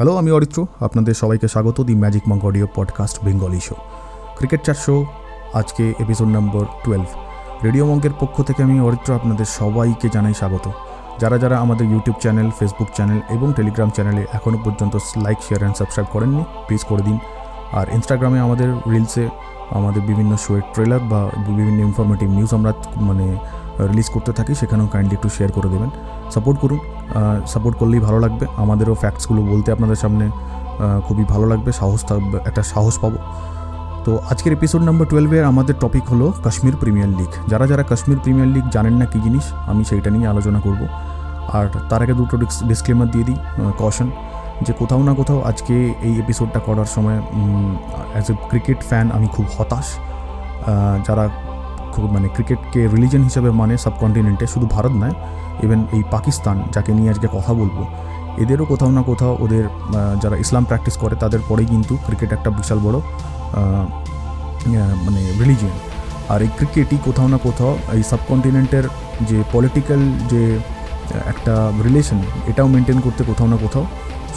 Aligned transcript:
Hello 0.00 0.16
আমি 0.16 0.30
অরিত্র। 0.30 0.66
আপনাদের 0.80 1.14
সবাইকে 1.14 1.48
স্বাগত 1.48 1.80
the 1.80 1.94
magic 1.94 2.22
monk 2.28 2.44
audio 2.44 2.66
podcast 2.74 3.24
Bengali 3.24 3.60
show 3.60 3.74
cricket 4.36 4.62
চার 4.62 4.74
শো 4.74 5.06
আজকে 5.52 5.94
এপিসোড 6.00 6.28
নম্বর 6.28 6.64
টুয়েলভ 6.84 7.06
রেডিও 7.64 7.86
মঙ্কের 7.86 8.10
পক্ষ 8.20 8.42
থেকে 8.42 8.62
আমি 8.62 8.80
অরিত্র 8.80 9.14
আপনাদের 9.14 9.44
সবাইকে 9.44 10.08
জানাই 10.12 10.34
স্বাগত। 10.34 10.70
যারা 11.18 11.38
যারা 11.38 11.58
আমাদের 11.58 11.86
ইউটিউব 11.86 12.16
চ্যানেল 12.20 12.50
ফেসবুক 12.58 12.88
চ্যানেল 12.94 13.20
এবং 13.30 13.52
টেলিগ্রাম 13.56 13.90
চ্যানেলে 13.90 14.26
এখনও 14.32 14.58
পর্যন্ত 14.64 14.96
লাইক 15.16 15.38
শেয়ার 15.42 15.58
অ্যান্ড 15.58 15.76
সাবস্ক্রাইব 15.76 16.12
করেননি 16.12 16.44
প্লিজ 16.66 16.84
করে 16.84 17.02
দিন। 17.02 17.18
আর 17.72 17.86
ইনস্টাগ্রামে 17.92 18.40
আমাদের 18.40 18.74
রিলসে 18.90 19.28
আমাদের 19.70 20.02
বিভিন্ন 20.02 20.36
শোয়ের 20.36 20.62
ট্রেলার 20.74 21.00
বা 21.00 21.30
বিভিন্ন 21.38 21.78
ইনফরমেটিভ 21.80 22.30
নিউজ 22.30 22.54
আমরা 22.54 22.72
মানে 22.96 23.36
রিলিজ 23.90 24.08
করতে 24.14 24.30
থাকি, 24.38 24.52
সেখানেও 24.60 24.86
কাইন্ডলি 24.92 25.14
একটু 25.18 25.28
শেয়ার 25.36 25.50
করে 25.56 25.68
দেবেন। 25.74 25.90
সাপোর্ট 26.34 26.58
করুন। 26.62 26.80
সাপোর্ট 27.52 27.74
করলেই 27.80 28.02
ভালো 28.06 28.18
লাগবে। 28.24 28.44
আমাদেরও 28.62 28.94
ফ্যাক্টসগুলো 29.02 29.40
বলতে 29.52 29.68
আপনাদের 29.76 29.98
সামনে 30.02 30.24
খুবই 31.06 31.24
ভালো 31.32 31.46
লাগবে। 31.52 31.70
সাহস 31.80 32.00
থাকবে 32.10 32.36
একটা 32.48 32.62
সাহস 32.72 32.94
পাবো। 33.02 33.18
তো 34.04 34.12
আজকের 34.30 34.52
এপিসোড 34.58 34.82
নাম্বার 34.88 35.06
টুয়েলভের 35.10 35.44
আমাদের 35.52 35.74
টপিক 35.82 36.04
হলো 36.12 36.26
কাশ্মীর 36.44 36.76
প্রিমিয়ার 36.80 37.10
লিগ 37.18 37.30
যারা 37.50 37.64
যারা 37.70 37.84
কাশ্মীর 37.90 38.20
প্রিমিয়ার 38.24 38.50
লিগ 38.56 38.64
জানেন 38.74 38.94
না 39.00 39.06
কী 39.12 39.18
জিনিস, 39.26 39.44
আমি 39.70 39.82
সেইটা 39.90 40.10
নিয়ে 40.14 40.26
আলোচনা 40.32 40.60
করব। 40.66 40.82
আর 41.58 41.66
তার 41.90 42.00
আগে 42.04 42.14
দুটো 42.20 42.34
ডিসক্লেমার 42.70 43.08
দিয়ে 43.14 43.24
দিই 43.28 43.38
কশন 43.82 44.08
যে 44.66 44.72
কোথাও 44.80 45.02
না 45.08 45.12
কোথাও 45.20 45.38
আজকে 45.50 45.74
এই 46.06 46.14
এপিসোডটা 46.22 46.60
করার 46.66 46.88
সময় 46.94 47.18
অ্যাজ 48.12 48.26
এ 48.32 48.34
ক্রিকেট 48.50 48.78
ফ্যান 48.88 49.06
আমি 49.16 49.26
খুব 49.34 49.46
হতাশ। 49.56 49.86
যারা 51.06 51.24
মানে 52.14 52.28
ক্রিকেটকে 52.34 52.80
রিলিজন 52.94 53.22
হিসাবে 53.28 53.50
মানে 53.60 53.74
সাবকন্টিনেন্টে 53.84 54.46
শুধু 54.52 54.66
ভারত 54.74 54.94
নয় 55.02 55.14
ইভেন 55.64 55.80
এই 55.96 56.02
পাকিস্তান, 56.14 56.56
যাকে 56.74 56.90
নিয়ে 56.98 57.10
আজকে 57.14 57.28
কথা 57.36 57.52
বলব, 57.60 57.78
এদেরও 58.42 58.64
কোথাও 58.72 58.90
না 58.98 59.02
কোথাও 59.10 59.32
ওদের 59.44 59.64
যারা 60.22 60.36
ইসলাম 60.44 60.64
প্র্যাকটিস 60.68 60.94
করে 61.02 61.14
তাদের 61.22 61.40
পরেই 61.48 61.68
কিন্তু 61.72 61.92
ক্রিকেট 62.06 62.30
একটা 62.36 62.50
বিশাল 62.58 62.78
বড় 62.86 62.96
মানে 65.06 65.20
রিলিজিয়ন 65.40 65.76
আর 66.32 66.38
এই 66.46 66.50
ক্রিকেটই 66.58 66.98
কোথাও 67.06 67.28
না 67.34 67.38
কোথাও 67.46 67.72
এই 67.96 68.02
সাবকন্টিনেন্টের 68.10 68.84
যে 69.28 69.38
পলিটিক্যাল 69.54 70.00
যে 70.32 70.42
একটা 71.32 71.54
রিলেশন 71.86 72.18
এটাও 72.50 72.68
মেনটেন 72.74 72.98
করতে 73.06 73.22
কোথাও 73.30 73.48
না 73.52 73.58
কোথাও 73.64 73.84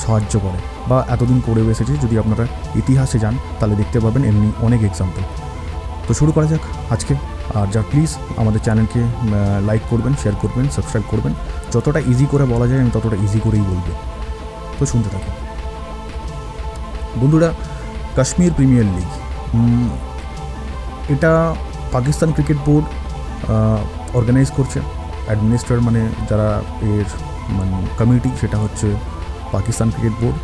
সাহায্য 0.03 0.33
করে। 0.45 0.59
বা 0.89 0.97
এতদিন 1.15 1.39
করে 1.47 1.61
এসেছে, 1.73 1.93
যদি 2.03 2.15
আপনারা 2.21 2.43
ইতিহাসে 2.81 3.17
যান, 3.23 3.35
তাহলে 3.59 3.75
দেখতে 3.81 3.97
পাবেন 4.03 4.21
এমনি 4.29 4.47
অনেক 4.67 4.81
এক্সাম্পল 4.89 5.23
তো 6.07 6.11
শুরু 6.19 6.31
করা 6.35 6.47
যাক 6.51 6.63
আজকে। 6.93 7.13
আর 7.59 7.67
যা 7.75 7.81
প্লিজ 7.91 8.11
আমাদের 8.41 8.61
চ্যানেলকে 8.65 9.01
লাইক 9.69 9.83
করবেন 9.91 10.13
শেয়ার 10.21 10.35
করবেন 10.43 10.65
সাবস্ক্রাইব 10.75 11.05
করবেন। 11.11 11.33
যতটা 11.73 11.99
ইজি 12.11 12.25
করে 12.33 12.45
বলা 12.53 12.65
যায়, 12.69 12.81
আমি 12.83 12.91
ততটা 12.97 13.17
ইজি 13.25 13.39
করেই 13.45 13.63
বলব। 13.71 13.87
তো 14.77 14.83
শুনতে 14.91 15.09
থাকুন। 15.13 15.33
বন্ধুরা, 17.21 17.49
কাশ্মীর 18.17 18.53
প্রিমিয়ার 18.57 18.87
লিগ 18.95 19.09
এটা 21.13 21.31
পাকিস্তান 21.95 22.29
ক্রিকেট 22.35 22.59
বোর্ড 22.67 22.85
অর্গানাইজ 24.19 24.49
করছে। 24.57 24.79
অ্যাডমিনিস্ট্রেটর 25.27 25.83
মানে 25.87 26.01
যারা 26.29 26.49
এর 26.91 27.07
মানে 27.57 27.75
কমিটি 27.99 28.29
সেটা 28.41 28.57
হচ্ছে 28.63 28.87
Pakistan 29.55 29.87
cricket 29.93 30.15
board 30.21 30.37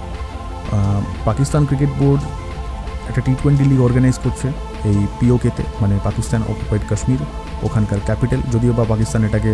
Pakistan 1.27 1.61
cricket 1.69 1.91
board 1.99 2.21
একটা 3.09 3.21
টি 3.25 3.31
টোয়েন্টি 3.41 3.65
লিগ 3.71 3.79
অর্গানাইজ 3.87 4.17
করছে। 4.25 4.47
এই 4.89 4.99
পিওকেতে 5.19 5.63
মানে 5.81 5.95
পাকিস্তান 6.07 6.41
অকুপাইড 6.51 6.83
কাশ্মীর, 6.89 7.21
ওখানকার 7.67 7.99
ক্যাপিটাল 8.07 8.41
যদিও 8.53 8.73
বা 8.77 8.83
পাকিস্তান 8.93 9.21
এটাকে 9.27 9.51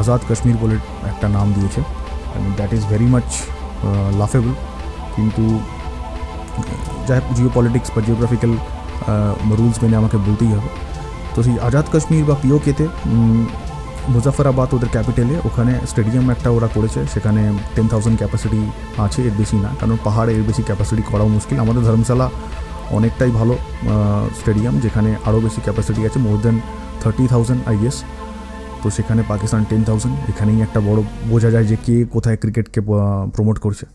আজাদ 0.00 0.20
কাশ্মীর 0.28 0.56
বলে 0.62 0.76
একটা 1.10 1.26
নাম 1.36 1.46
দিয়েছে। 1.56 1.80
That 2.58 2.70
is 2.76 2.82
very 2.92 3.08
much 3.14 3.28
laughable 4.20 4.52
কিন্তু, 5.16 5.44
যাই 7.06 7.16
হোক 7.18 7.26
জিও 7.36 7.50
পলিটিক্স 7.56 7.88
বা 7.94 8.00
জিওগ্রাফিক্যাল 8.06 8.52
রুলস 9.58 9.78
মেনে 9.82 9.96
আমাকে 10.02 10.16
বলতেই 10.26 10.52
হবে। 10.56 10.70
তো 11.34 11.38
সেই 11.46 11.56
আজাদ 11.68 11.86
কাশ্মীর 11.92 12.24
বা 12.28 12.34
পিওকেতে 12.42 12.84
মুজাফরাবাদ 14.14 14.68
ওদের 14.76 14.90
ক্যাপিটালে 14.94 15.34
ওখানে 15.48 15.72
স্টেডিয়াম 15.90 16.26
একটা 16.34 16.48
ওরা 16.56 16.68
করেছে, 16.76 17.00
সেখানে 17.12 17.42
টেন 17.74 17.86
থাউজেন্ড 17.92 18.16
ক্যাপাসিটি 18.20 18.60
আছে, 19.04 19.20
এর 19.28 19.34
বেশি 19.40 19.56
না, 19.64 19.70
কারণ 19.80 19.96
পাহাড়ে 20.06 20.32
এর 20.38 20.44
বেশি 20.50 20.62
ক্যাপাসিটি 20.68 21.02
করাও 21.10 21.28
মুশকিল। 21.36 21.56
আমাদের 21.64 21.82
ধর্মশালা 21.88 22.26
অনেকটাই 22.90 23.30
ভালো 23.30 23.54
স্টেডিয়াম 24.40 24.74
যেখানে 24.80 25.10
আরও 25.24 25.40
বেশি 25.40 25.60
ক্যাপাসিটি 25.60 26.06
আছে 26.06 26.18
more 26.18 26.38
than 26.42 26.60
thirty 27.02 27.26
thousand 27.26 27.60
I 27.68 27.76
guess 27.78 27.96
তো 28.82 28.90
সেখানে 28.90 29.22
পাকিস্তান 29.28 29.64
টেন 29.70 29.84
থাউজেন্ড 29.84 30.14
এখানেই 30.28 30.62
একটা 30.62 30.80
বড় 30.80 31.00
বোঝা 31.28 31.50
যায় 31.50 31.64
যে 31.64 31.76
কে 31.86 32.04
কোথায় 32.04 32.36
ক্রিকেটকে 32.36 32.80
প্রমোট 33.34 33.58
করছে। 33.58 33.86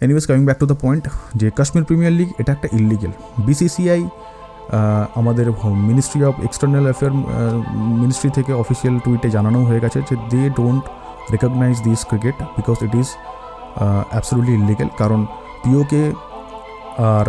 Anyways 0.00 0.26
coming 0.26 0.44
back 0.44 0.58
to 0.58 0.66
the 0.66 0.74
point 0.74 1.04
যে 1.34 1.50
কাশ্মীর 1.50 1.84
প্রিমিয়ার 1.84 2.12
লিগ 2.12 2.28
এটা 2.38 2.52
একটা 2.52 2.68
ইলিগেল 2.72 3.12
বিসিসিআই 3.46 4.08
আমাদের 5.14 5.46
ministry 5.88 6.20
of 6.24 6.34
external 6.44 6.84
affair 6.84 7.12
ministry 8.02 8.30
থেকে 8.30 8.52
অফিসিয়াল 8.52 8.98
টুইটে 9.04 9.28
জানানো 9.30 9.58
হয়ে 9.64 9.80
গেছে 9.80 9.98
যে 10.08 10.14
they 10.30 10.50
don't 10.50 10.84
recognise 11.32 11.76
this 11.82 12.04
cricket 12.04 12.36
because 12.56 12.78
it 12.82 12.94
is 12.94 13.08
absolutely 14.10 14.54
illegal 14.54 14.88
কারণ 14.98 15.26
পিওকে 15.64 16.12
আর 17.12 17.26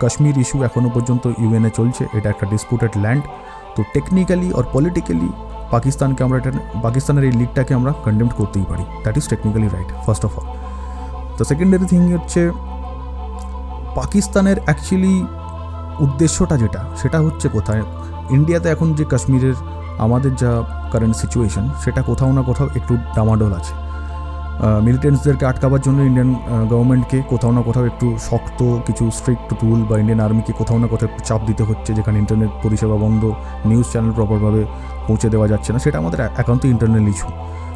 কাশ্মীর 0.00 0.36
ইস্যু 0.42 0.56
এখনও 0.68 0.90
পর্যন্ত 0.96 1.24
ইউএনএ 1.42 1.70
চলছে, 1.78 2.02
এটা 2.16 2.28
একটা 2.34 2.46
ডিসপুটেড 2.52 2.92
ল্যান্ড 3.04 3.24
তো 3.74 3.80
টেকনিক্যালি 3.94 4.48
আর 4.58 4.64
পলিটিক্যালি 4.74 5.28
পাকিস্তানকে 5.74 6.20
আমরা 6.26 6.36
এটা, 6.40 6.50
পাকিস্তানের 6.86 7.24
এই 7.28 7.34
লিগটাকে 7.40 7.72
আমরা 7.78 7.92
কন্ডেম 8.04 8.28
করতেই 8.38 8.66
পারি। 8.70 8.84
That 9.04 9.16
is 9.20 9.24
technically 9.32 9.68
right 9.74 9.90
first 10.04 10.24
of 10.28 10.32
all 10.38 10.48
তো 11.36 11.42
সেকেন্ডারি 11.50 11.86
থিং 11.92 12.00
হচ্ছে, 12.16 12.40
পাকিস্তানের 13.98 14.58
অ্যাকচুয়ালি 14.66 15.14
উদ্দেশ্যটা 16.04 16.56
যেটা, 16.62 16.80
সেটা 17.00 17.18
হচ্ছে 17.26 17.46
কোথায়? 17.56 17.82
ইন্ডিয়াতে 18.36 18.68
এখন 18.74 18.88
যে 18.98 19.04
কাশ্মীরের 19.12 19.56
আমাদের 20.04 20.32
যা 20.42 20.52
কারেন্ট 20.92 21.16
সিচুয়েশন 21.22 21.64
সেটা 21.82 22.00
কোথাও 22.10 22.30
না 22.36 22.42
কোথাও 22.48 22.68
একটু 22.78 22.92
ডামাডোল 23.16 23.52
আছে। 23.60 23.74
মিলিটেন্টসদেরকে 24.86 25.44
আটকাবার 25.50 25.82
জন্য 25.86 25.98
ইন্ডিয়ান 26.08 26.30
গভর্নমেন্টকে 26.72 27.18
কোথাও 27.32 27.52
না 27.56 27.62
কোথাও 27.68 27.84
একটু 27.90 28.06
শক্ত 28.28 28.60
কিছু 28.86 29.04
স্ট্রিক্ট 29.18 29.48
রুল 29.62 29.80
বা 29.88 29.94
ইন্ডিয়ান 30.02 30.20
আর্মিকে 30.26 30.52
কোথাও 30.60 30.78
না 30.82 30.86
কোথাও 30.92 31.06
একটু 31.10 31.20
চাপ 31.28 31.40
দিতে 31.48 31.62
হচ্ছে, 31.68 31.90
যেখানে 31.98 32.16
ইন্টারনেট 32.22 32.52
পরিষেবা 32.64 32.96
বন্ধ 33.04 33.22
নিউজ 33.68 33.86
চ্যানেল 33.92 34.12
প্রপারভাবে 34.18 34.62
পৌঁছে 35.08 35.28
দেওয়া 35.34 35.46
যাচ্ছে 35.52 35.70
না। 35.74 35.78
সেটা 35.84 35.96
আমাদের 36.02 36.18
একান্ত 36.42 36.62
ইন্টারনাল 36.74 37.06
ইস্যু 37.12 37.28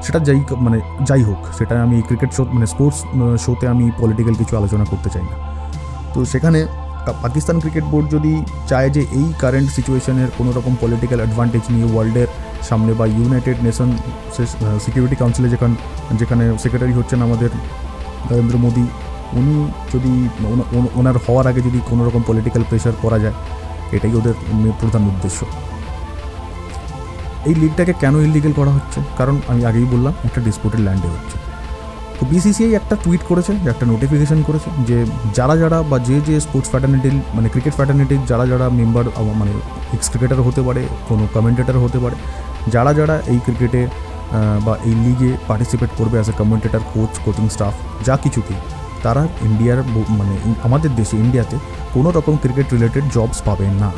সেটা 0.04 0.19
যাই 0.28 0.38
মানে 0.66 0.78
যাই 1.09 1.22
হোক, 1.28 1.41
সেটা 1.59 1.75
আমি 1.87 1.97
ক্রিকেট 2.09 2.31
শো 2.37 2.42
মানে 2.56 2.66
স্পোর্টস 2.72 2.98
শোতে 3.44 3.65
আমি 3.75 3.84
পলিটিক্যাল 4.00 4.34
কিছু 4.41 4.53
আলোচনা 4.60 4.84
করতে 4.92 5.09
চাই 5.15 5.25
না। 5.31 5.37
তো 6.12 6.19
সেখানে 6.32 6.60
পাকিস্তান 7.22 7.56
ক্রিকেট 7.62 7.84
বোর্ড 7.92 8.06
যদি 8.16 8.32
চায় 8.70 8.90
যে 8.96 9.02
এই 9.18 9.26
কারেন্ট 9.42 9.68
সিচুয়েশনের 9.76 10.28
কোনো 10.38 10.50
রকম 10.56 10.72
পলিটিক্যাল 10.82 11.18
অ্যাডভান্টেজ 11.22 11.64
নিয়ে 11.74 11.86
ওয়ার্ল্ডের 11.92 12.30
সামনে 12.68 12.92
বা 12.98 13.06
ইউনাইটেড 13.16 13.58
নেশন 13.66 13.90
সিকিউরিটি 14.84 15.16
কাউন্সিলে 15.20 15.48
যেখানে 15.54 15.74
যেখানে 16.20 16.44
সেক্রেটারি 16.62 16.94
হচ্ছেন 16.98 17.18
আমাদের 17.28 17.50
নরেন্দ্র 18.30 18.56
মোদী, 18.64 18.84
উনি 19.38 19.54
যদি 19.94 20.12
ওনার 21.00 21.16
হওয়ার 21.24 21.46
আগে 21.50 21.60
যদি 21.68 21.78
কোনো 21.91 22.02
রকম 22.06 22.22
পলিটিক্যাল 22.28 22.62
প্রেশার 22.70 22.94
করা 23.04 23.18
যায়, 23.24 23.36
এটাই 23.96 24.12
ওদের 24.20 24.34
প্রধান 24.80 25.02
উদ্দেশ্য। 25.12 25.41
এই 27.48 27.54
লিগটাকে 27.62 27.92
কেন 28.03 28.15
ইলিগেল 28.27 28.54
করা 28.60 28.72
হচ্ছে? 28.77 28.98
কারণ 29.18 29.36
আমি 29.50 29.62
আগেই 29.71 29.86
বললাম, 29.94 30.15
একটা 30.27 30.41
ডিসপুটেড 30.47 30.80
ল্যান্ডে 30.86 31.09
হচ্ছে। 31.15 31.36
তো 32.22 32.27
বিসিসিআই 32.34 32.72
একটা 32.80 32.95
টুইট 33.04 33.22
করেছে, 33.30 33.53
একটা 33.72 33.84
নোটিফিকেশন 33.92 34.39
করেছে 34.48 34.69
যে 34.89 34.97
যারা 35.39 35.54
যারা 35.63 35.78
বা 35.91 35.97
যে 36.09 36.16
যে 36.28 36.34
স্পোর্টস 36.47 36.69
ফ্যাটার্নিটির 36.72 37.16
মানে 37.36 37.48
ক্রিকেট 37.54 37.74
ফ্যাটার্নিটির 37.78 38.22
যারা 38.30 38.45
যারা 38.53 38.66
মেম্বার 38.80 39.04
মানে 39.41 39.53
এক্স 39.97 40.07
ক্রিকেটার 40.13 40.41
হতে 40.47 40.63
পারে, 40.66 40.83
কোনো 41.09 41.22
কমেন্টেটার 41.36 41.77
হতে 41.84 41.98
পারে, 42.04 42.16
যারা 42.74 42.92
যারা 42.98 43.16
এই 43.33 43.39
ক্রিকেটে 43.47 43.80
বা 44.66 44.74
এই 44.89 44.95
লিগে 45.04 45.30
পার্টিসিপেট 45.48 45.91
করবে 45.98 46.16
as 46.19 46.28
a 46.33 46.34
commentator 46.41 46.83
coach 46.95 47.13
coaching 47.24 47.47
staff 47.54 47.74
যা 48.07 48.15
কিছুতেই, 48.25 48.60
তারা 49.04 49.22
ইন্ডিয়ার 49.48 49.80
মানে 50.18 50.34
আমাদের 50.66 50.91
দেশে 51.01 51.16
ইন্ডিয়াতে 51.25 51.57
কোনো 51.95 52.09
রকম 52.16 52.34
ক্রিকেট 52.42 52.66
রিলেটেড 52.75 53.04
জবস 53.16 53.39
পাবেন 53.48 53.72
না, 53.83 53.91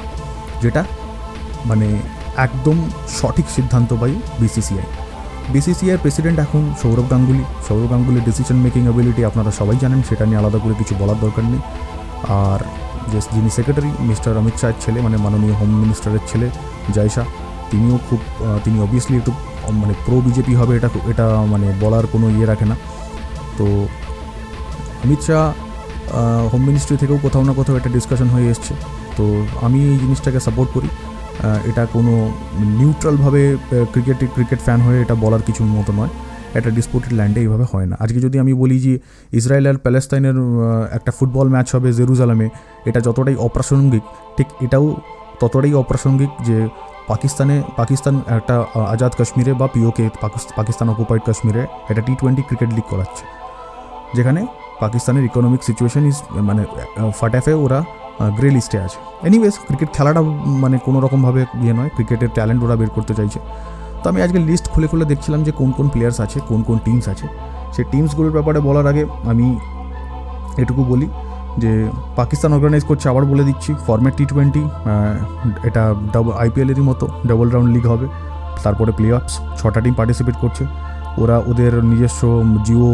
যেটা 0.63 0.83
মানে 1.71 1.89
একদম 2.47 2.77
সঠিক 3.19 3.47
সিদ্ধান্ত 3.57 3.91
পাই 4.01 4.13
বিসিসিআই 4.41 4.89
বিসিসিআইয়ের 5.53 6.01
প্রেসিডেন্ট 6.05 6.39
এখন 6.47 6.63
সৌরভ 6.83 7.07
গাঙ্গুলি। 7.13 7.45
সৌরভ 7.67 7.89
গাঙ্গুলির 7.93 8.25
ডিসিশন 8.29 8.57
মেকিং 8.67 8.83
অ্যাবিলিটি 8.87 9.23
আপনারা 9.31 9.51
সবাই 9.61 9.77
জানেন, 9.85 10.01
সেটা 10.09 10.25
নিয়ে 10.29 10.41
আলাদা 10.43 10.59
করে 10.65 10.75
কিছু 10.81 10.95
বলার 11.01 11.19
দরকার 11.25 11.45
নেই। 11.53 11.63
আর 12.43 12.61
যে 13.13 13.19
যিনি 13.35 13.51
সেক্রেটারি 13.57 13.91
মিস্টার 14.11 14.33
অমিত 14.41 14.57
শাহের 14.61 14.79
ছেলে 14.85 14.99
মানে 15.07 15.17
মাননীয় 15.25 15.55
হোম 15.61 15.71
মিনিস্টারের 15.83 16.25
ছেলে 16.31 16.47
জয়শা 16.97 17.25
তিনিও 17.71 17.97
খুব 18.09 18.21
তিনি 18.65 18.77
অবভিয়াসলি 18.85 19.17
একটু 19.21 19.33
মানে 19.83 19.95
প্রো 20.05 20.17
বিজেপি 20.27 20.55
হবে 20.61 20.73
এটা 20.79 20.89
এটা 21.13 21.27
মানে 21.53 21.67
বলার 21.83 22.05
কোনো 22.13 22.27
ইয়ে 22.37 22.47
রাখে 22.51 22.67
না। 22.71 22.77
তো 23.59 23.67
অমিত 25.05 25.21
শাহ 25.27 25.45
হোম 26.53 26.63
মিনিস্ট্রি 26.69 26.97
থেকেও 27.03 27.19
কোথাও 27.25 27.43
না 27.49 27.53
কোথাও 27.61 27.75
একটা 27.81 27.91
ডিসকাশন 27.97 28.29
হয়ে 28.35 28.47
এসছে। 28.53 28.73
তো 29.17 29.25
আমি 29.67 29.79
এই 29.91 29.97
জিনিসটাকে 30.03 30.41
সাপোর্ট 30.47 30.71
করি। 30.77 30.89
এটা 31.71 31.83
কোনো 31.97 32.13
নিউট্রালভাবে 32.79 33.43
ক্রিকেট 33.93 34.19
ক্রিকেট 34.35 34.61
ফ্যান 34.67 34.81
হয়ে 34.87 34.99
এটা 35.05 35.15
বলার 35.25 35.43
কিছু 35.49 35.63
মতো 35.77 35.93
নয়। 36.01 36.13
একটা 36.59 36.71
ডিসপুটেড 36.77 37.13
ল্যান্ডে 37.19 37.41
এইভাবে 37.45 37.67
হয় 37.73 37.87
না। 37.91 37.95
আজকে 38.05 38.19
যদি 38.27 38.37
আমি 38.43 38.53
বলি 38.63 38.77
যে 38.87 38.95
ইসরায়েল 39.39 39.65
আর 39.71 39.77
প্যালেস্তাইনের 39.85 40.37
একটা 40.99 41.11
ফুটবল 41.19 41.47
ম্যাচ 41.55 41.69
হবে 41.75 41.89
জেরুজালামে, 41.99 42.47
এটা 42.89 43.01
যতটাই 43.07 43.37
অপ্রাসঙ্গিক, 43.47 44.05
ঠিক 44.37 44.49
এটাও 44.67 44.87
ততটাই 45.41 45.73
অপ্রাসঙ্গিক 45.83 46.31
যে 46.49 46.57
পাকিস্তানে, 47.11 47.57
পাকিস্তান 47.81 48.15
একটা 48.39 48.55
আজাদ 48.95 49.13
কাশ্মীরে 49.19 49.53
বা 49.61 49.67
পিওকে 49.75 50.05
পাকিস্তান 50.59 50.87
অকুপাইড 50.93 51.23
কাশ্মীরে 51.29 51.63
একটা 51.91 52.03
টি 52.07 52.13
টোয়েন্টি 52.21 52.43
ক্রিকেট 52.49 52.71
লিগ 52.77 52.87
করাচ্ছে। 52.93 53.25
যেখানে 54.17 54.41
পাকিস্তানের 54.81 55.25
ইকোনমিক 55.31 55.61
সিচুয়েশন 55.69 56.03
ইজ 56.11 56.17
মানে 56.49 56.63
ফাটাফে 57.19 57.55
ওরা 57.65 57.79
গ্রে 58.37 58.49
লিস্টে 58.57 58.79
আছে। 58.87 58.99
এনিওয়েজ 59.29 59.55
ক্রিকেট 59.67 59.91
খেলাটা 59.97 60.21
মানে 60.63 60.77
কোনো 60.87 60.99
রকমভাবে 61.05 61.41
ইয়ে 61.65 61.75
নয় 61.79 61.91
ক্রিকেটের 61.97 62.31
ট্যালেন্ট 62.37 62.61
ওরা 62.65 62.77
বের 62.81 62.91
করতে 62.97 63.13
চাইছে। 63.19 63.39
তো 64.03 64.07
আমি 64.11 64.21
আজকে 64.25 64.39
লিস্ট 64.49 64.67
খুলে 64.73 64.87
খুলে 64.91 65.05
দেখছিলাম 65.13 65.41
যে 65.47 65.53
কোন 65.61 65.71
কোন 65.77 65.87
প্লেয়ার্স 65.95 66.19
আছে, 66.25 66.39
কোন 66.51 66.61
কোন 66.69 66.77
টিমস 66.87 67.07
আছে। 67.13 67.27
সেই 67.75 67.85
টিমসগুলোর 67.93 68.33
ব্যাপারে 68.37 68.59
বলার 68.69 68.87
আগে 68.93 69.03
আমি 69.33 69.47
এটুকু 70.63 70.83
বলি 70.93 71.07
যে 71.63 71.73
পাকিস্তান 72.21 72.51
অর্গানাইজ 72.57 72.85
করছে 72.91 73.07
আবার 73.13 73.25
বলে 73.33 73.45
দিচ্ছি 73.49 73.71
ফরম্যাট 73.87 74.15
টি 74.19 74.25
টোয়েন্টি 74.33 74.63
এটা 75.69 75.83
ডাবল 76.15 76.33
আইপিএলেরই 76.43 76.85
মতো 76.91 77.05
ডাবল 77.29 77.49
রাউন্ড 77.55 77.71
লিগ 77.77 77.85
হবে। 77.93 78.07
তারপরে 78.65 78.93
প্লে 78.99 79.09
অফস 79.19 79.35
ছটা 79.61 79.81
টিম 79.85 79.95
পার্টিসিপেট 79.99 80.37
করছে। 80.43 80.65
ওরা 81.23 81.37
ওদের 81.51 81.73
নিজস্ব 81.91 82.21
জিও 82.67 82.89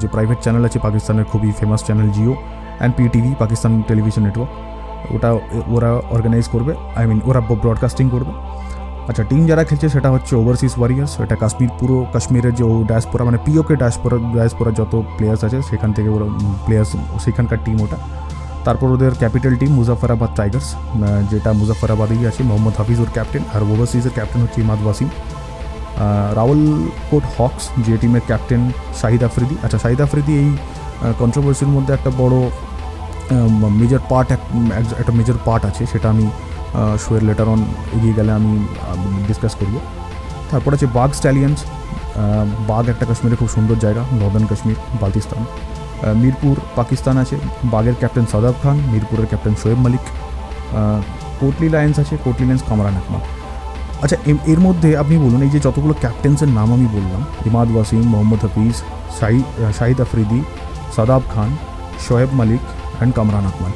যে 0.00 0.06
প্রাইভেট 0.14 0.38
চ্যানেল 0.44 0.62
আছে, 0.68 0.78
পাকিস্তানের 0.86 1.26
খুবই 1.30 1.50
famous 1.58 1.80
channel 1.88 2.08
Geo 2.16 2.32
and 2.78 2.92
PTV 2.96 3.30
Pakistan 3.42 3.72
television 3.88 4.22
network 4.26 4.52
ওটা 5.16 5.30
ওরা 5.76 5.90
অর্গানাইজ 6.16 6.46
করবে 6.54 6.72
আই 6.98 7.04
মিন 7.10 7.18
ওরা 7.28 7.40
ব্রডকাস্টিং 7.64 8.06
করবে। 8.14 8.32
আচ্ছা 9.10 9.24
টিম 9.30 9.42
যারা 9.50 9.62
খেলছে 9.68 9.86
সেটা 9.94 10.08
হচ্ছে 10.14 10.32
ওভারসিজ 10.40 10.72
ওয়ারিয়ার্স 10.78 11.12
এটা 11.24 11.36
কাশ্মীর, 11.42 11.70
পুরো 11.80 11.96
কাশ্মীরের 12.14 12.54
যে 12.58 12.64
ডায়াসপোরা 12.90 13.22
মানে 13.28 13.38
পিওকে 13.46 13.74
ডায়াসপোরা 13.82 14.16
ডায়াসপোরা 14.36 14.70
যত 14.80 14.92
প্লেয়ার্স 15.16 15.42
আছে, 15.46 15.58
সেখান 15.70 15.90
থেকে 15.96 16.08
ওরা 16.16 16.26
প্লেয়ার্স 16.66 16.90
সেখানকার 17.24 17.58
টিম 17.66 17.78
ওটা। 17.84 17.98
তারপর 18.66 18.88
ওদের 18.96 19.12
ক্যাপিটাল 19.22 19.54
টিম 19.60 19.70
মুজাফরাবাদ 19.78 20.30
টাইগার্স 20.38 20.68
যেটা 21.30 21.50
মুজাফরাবাদেই 21.60 22.22
আছে, 22.30 22.40
মোহাম্মদ 22.48 22.74
হাফিজ 22.78 22.98
ওর 23.04 23.10
ক্যাপ্টেন 23.16 23.42
আর 23.54 23.60
ওভারসিজের 23.72 24.12
ক্যাপ্টেন 24.16 24.40
হচ্ছে 24.44 24.58
ইমাদ 24.64 24.80
ওয়াসিম। 24.84 25.08
রাওয়ালকোট 26.38 27.24
হকস, 27.36 27.64
যে 27.86 27.94
টিমের 28.00 28.24
ক্যাপ্টেন 28.28 28.62
শাহিদ 29.00 29.22
আফ্রিদি। 29.28 29.54
আচ্ছা 29.64 29.78
শাহিদ 29.84 30.00
আফ্রিদি 30.06 30.32
এই 30.42 30.48
কন্ট্রোভার্সির 31.22 31.70
মধ্যে 31.76 31.92
একটা 31.98 32.10
বড় 32.22 32.36
মেজর 33.80 34.02
পার্ট 34.10 34.28
একটা 35.00 35.12
মেজর 35.18 35.38
পার্ট 35.46 35.62
আছে, 35.70 35.82
সেটা 35.92 36.06
আমি 36.14 36.26
শোয়ের 37.02 37.24
লেটার 37.28 37.48
অন 37.54 37.60
এগিয়ে 37.96 38.14
গেলে 38.18 38.30
আমি 38.38 38.52
ডিসকাস 39.28 39.52
করব। 39.60 39.74
তারপর 40.50 40.70
আছে 40.76 40.86
বাঘ 40.98 41.10
স্ট্যালিয়ান্স 41.18 41.58
বাঘ 42.70 42.84
একটা 42.92 43.04
কাশ্মীরে 43.08 43.36
খুব 43.40 43.50
সুন্দর 43.56 43.76
জায়গা 43.84 44.02
নর্দার্ন 44.20 44.46
কাশ্মীর, 44.50 44.78
বালতিস্তান। 45.00 45.42
মিরপুর, 46.22 46.54
পাকিস্তান 46.78 47.14
আছে 47.22 47.36
বাগের 47.72 47.96
ক্যাপ্টেন 48.00 48.26
সাদাব 48.32 48.56
খান, 48.62 48.76
মিরপুরের 48.92 49.28
ক্যাপ্টেন 49.30 49.54
শোয়েব 49.62 49.78
মালিক। 49.86 50.04
কোটলি 51.40 51.68
লায়ন্স 51.74 51.96
আছে, 52.02 52.14
কোটলি 52.24 52.44
লায়ন্স 52.48 52.64
কামরান 52.68 52.96
আকমা 53.00 53.20
আচ্ছা 54.02 54.16
এর 54.52 54.60
মধ্যে 54.66 54.88
আপনি 55.02 55.14
বলুন, 55.24 55.40
এই 55.46 55.50
যে 55.54 55.60
যতগুলো 55.66 55.94
ক্যাপ্টেন্সের 56.02 56.50
নাম 56.58 56.68
আমি 56.76 56.86
বললাম, 56.96 57.22
ইমাদ 57.48 57.68
ওয়াসিম, 57.74 58.02
মোহাম্মদ 58.12 58.40
হাফিজ 58.46 58.76
শাহি 59.18 59.40
শাহিদ 59.78 59.98
আফ্রিদি, 60.04 60.40
সাদাব 60.96 61.22
খান, 61.32 61.50
শোয়েব 62.06 62.30
মালিক 62.40 62.62
অ্যান্ড 62.98 63.12
কামরান 63.16 63.44
আকমান। 63.50 63.72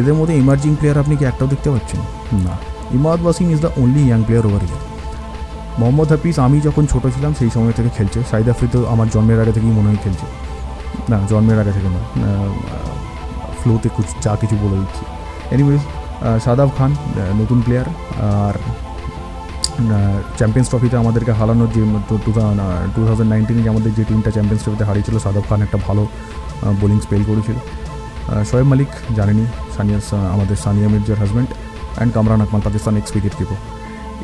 এদের 0.00 0.14
মধ্যে 0.18 0.34
ইমার্জিং 0.42 0.72
প্লেয়ার 0.78 0.98
আপনি 1.02 1.14
কি 1.18 1.24
একটাও 1.30 1.48
দেখতে 1.52 1.68
পাচ্ছেন? 1.74 2.00
না। 2.46 2.54
Imad 2.98 3.18
Wasim 3.24 3.46
is 3.54 3.60
the 3.64 3.70
only 3.82 4.02
young 4.08 4.20
player 4.26 4.44
over 4.48 4.62
year 4.68 4.82
Mohammad 5.80 6.08
Hafeez, 6.12 6.36
আমি 6.46 6.58
যখন 6.66 6.84
ছোটো 6.92 7.08
ছিলাম, 7.14 7.32
সেই 7.40 7.50
সময় 7.54 7.74
থেকে 7.78 7.90
খেলছে। 7.96 8.18
শাহিদ 8.30 8.48
আফ্রিদি 8.52 8.78
আমার 8.94 9.08
জন্মের 9.14 9.38
আগে 9.42 9.52
থেকেই 9.56 9.74
মনে 9.78 9.88
হয় 9.90 10.00
খেলছে। 10.04 10.26
না, 11.10 11.16
জন্মের 11.30 11.58
আগে 11.62 11.72
থেকে 11.76 11.88
না 11.96 12.00
ফ্লোতে 13.60 13.88
কুছ 13.96 14.08
যা 14.24 14.32
কিছু 14.40 14.54
বলে 14.62 14.76
দিচ্ছি। 14.82 15.02
এনিওয়েজ 15.54 15.82
সাদাব 16.44 16.70
খান 16.76 16.90
নতুন 17.40 17.58
প্লেয়ার 17.64 17.88
আর 18.30 18.54
চ্যাম্পিয়ন্স 20.38 20.68
ট্রফিতে 20.70 20.96
আমাদেরকে 21.02 21.32
হারানোর 21.38 21.70
যে 21.76 21.82
টু 22.08 22.14
টু 22.94 23.00
থাউজেন্ড 23.08 23.30
নাইনটিনে 23.32 23.60
যে 23.64 23.70
আমাদের 23.74 23.90
যে 23.98 24.02
টিমটা 24.08 24.30
চ্যাম্পিয়ন্স 24.36 24.62
ট্রফিতে 24.64 24.84
হারিয়েছিল 24.88 25.16
সাদাব 25.24 25.44
খান 25.48 25.60
একটা 25.66 25.78
ভালো 25.86 26.02
বোলিং 26.80 26.98
স্পেল 27.06 27.22
করেছিল। 27.30 27.56
শোয়েব 28.50 28.66
মালিক 28.72 28.90
জানেনি, 29.18 29.44
সানিয়া 29.76 29.98
আমাদের 30.34 30.56
সানিয়া 30.64 30.88
মির্জার 30.92 31.18
husband 31.22 31.50
and 31.96 32.10
Kamran 32.16 32.40
Akmal 32.44 32.60
Pakistan 32.66 32.94
ex 33.00 33.10
wicket 33.16 33.34
keeper 33.38 33.58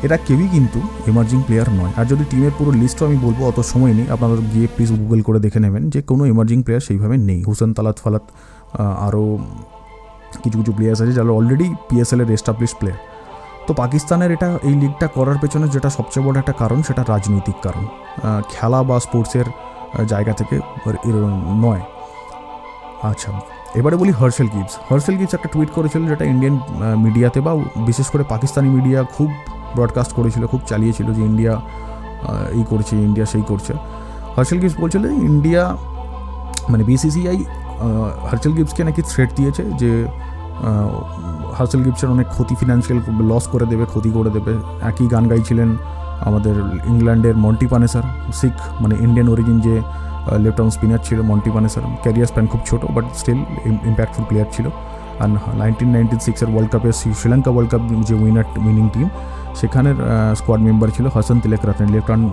এরা 0.05 0.17
কেউই 0.27 0.47
কিন্তু 0.55 0.79
এমার্জিং 1.11 1.39
প্লেয়ার 1.47 1.67
নয়। 1.79 1.93
আর 1.99 2.05
যদি 2.11 2.23
টিমের 2.31 2.53
পুরো 2.57 2.71
লিস্টও 2.81 3.03
আমি 3.09 3.17
বলব, 3.25 3.39
অত 3.49 3.59
সময় 3.71 3.93
নেই। 3.97 4.07
আপনারা 4.13 4.33
গিয়ে 4.53 4.67
প্লিজ 4.75 4.89
গুগল 5.01 5.19
করে 5.27 5.39
দেখে 5.45 5.59
নেবেন 5.65 5.83
যে 5.93 5.99
কোনো 6.09 6.23
এমার্জিং 6.33 6.59
প্লেয়ার 6.65 6.83
সেইভাবে 6.87 7.15
নেই। 7.29 7.39
হুসেন 7.49 7.69
তালাত 7.77 7.97
ফালাত 8.03 8.25
আরও 9.07 9.23
কিছু 10.43 10.57
কিছু 10.59 10.71
প্লেয়ার্স 10.77 10.99
আছে 11.03 11.13
যারা 11.19 11.31
অলরেডি 11.39 11.67
পিএসএল 11.87 12.19
এর 12.23 12.29
এস্টাবলিশ 12.37 12.71
প্লেয়ার 12.79 12.99
তো 13.69 13.73
পাকিস্তানের 13.83 14.31
এটা, 14.35 14.49
এই 14.69 14.75
লিগটা 14.83 15.07
করার 15.17 15.37
পেছনে 15.43 15.65
যেটা 15.75 15.89
সবচেয়ে 15.97 16.23
বড় 16.27 16.35
একটা 16.41 16.53
কারণ, 16.61 16.79
সেটা 16.87 17.01
রাজনৈতিক 17.13 17.57
কারণ। 17.65 17.83
খেলা 18.53 18.79
বা 18.89 18.95
স্পোর্টসের 19.05 19.47
জায়গা 20.11 20.33
থেকে 20.39 20.55
নয়। 21.65 21.83
আচ্ছা 23.11 23.29
এবারে 23.79 23.95
বলি 24.01 24.11
হার্সেল 24.19 24.47
গিবস 24.55 24.73
হার্সেল 24.89 25.15
গিবস 25.19 25.33
একটা 25.37 25.49
টুইট 25.53 25.69
করেছিল 25.77 26.01
যেটা 26.11 26.25
ইন্ডিয়ান 26.33 26.55
মিডিয়াতে 27.05 27.39
বা 27.47 27.53
বিশেষ 27.89 28.07
করে 28.13 28.23
পাকিস্তানি 28.33 28.69
মিডিয়া 28.77 28.99
খুব 29.15 29.29
ব্রডকাস্ট 29.77 30.11
করেছিল, 30.17 30.43
খুব 30.53 30.61
চালিয়েছিল 30.71 31.07
যে 31.17 31.21
ইন্ডিয়া 31.29 31.53
এই 32.57 32.63
করছে 32.71 32.93
ইন্ডিয়া 33.07 33.25
সেই 33.33 33.43
করছে। 33.51 33.73
হার্সেল 34.35 34.59
গিবস 34.61 34.75
বলছিল 34.83 35.03
ইন্ডিয়া 35.29 35.63
মানে 36.71 36.83
বিসিসিআই 36.89 37.37
হার্সেল 38.29 38.53
গিবসকে 38.57 38.81
নাকি 38.87 39.01
থ্রেট 39.11 39.29
দিয়েছে 39.37 39.63
যে 39.81 39.91
হার্সেল 41.57 41.81
গিবসের 41.85 42.09
অনেক 42.15 42.27
ক্ষতি 42.35 42.53
ফিনান্সিয়াল 42.59 42.99
লস 43.29 43.45
করে 43.53 43.65
দেবে 43.71 43.85
ক্ষতি 43.93 44.09
করে 44.17 44.29
দেবে। 44.35 44.53
একই 44.89 45.07
গান 45.13 45.23
গাইছিলেন 45.31 45.69
আমাদের 46.29 46.55
ইংল্যান্ডের 46.91 47.35
মন্টি 47.45 47.67
পানেসার 47.73 48.05
শিখ 48.39 48.55
মানে 48.81 48.95
ইন্ডিয়ান 49.05 49.27
অরিজিন 49.33 49.57
যে 49.67 49.75
লেফট 50.43 50.59
আর্ম 50.61 50.71
স্পিনার 50.75 51.01
ছিল 51.07 51.19
মন্টি 51.29 51.49
পানেসার 51.55 51.83
ক্যারিয়ার 52.03 52.27
স্প্যান 52.31 52.45
খুব 52.51 52.61
ছোটো 52.69 52.85
বাট 52.95 53.05
স্টিল 53.19 53.39
ইম্প্যাক্টফুল 53.89 54.23
প্লেয়ার 54.29 54.49
ছিল। 54.55 54.67
আর 55.23 55.29
নাইনটিন 55.61 55.89
নাইনটি 55.95 56.15
সিক্সের 56.27 56.49
ওয়ার্ল্ড 56.53 56.69
কাপে 56.73 56.89
শ্রীলঙ্কা 57.19 57.51
ওয়ার্ল্ড 57.53 57.69
কাপ 57.71 57.81
যে 58.09 58.15
উইনার 58.23 58.45
উইনিং 58.67 58.85
টিম 58.93 59.07
সেখানের 59.59 59.97
স্কোয়াড 60.39 60.61
মেম্বার 60.67 60.89
ছিল 60.95 61.05
Hashan 61.15 61.37
Tillakaratne 61.67 61.87
left 61.95 62.09
hand 62.11 62.25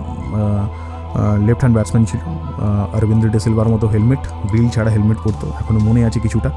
left 1.47 1.61
hand 1.63 1.75
batsman 1.77 2.03
ছিল 2.11 2.21
আহ, 2.27 2.97
অরবিন্দ 2.97 3.23
ডেসিলভার 3.35 3.67
মতো 3.73 3.85
হেলমেট 3.93 4.23
গ্রিল 4.51 4.67
ছাড়া 4.75 4.89
হেলমেট 4.95 5.19
পরতো 5.25 5.45
এখনও 5.61 5.79
মনে 5.87 6.01
আছে 6.07 6.19
কিছুটা। 6.25 6.49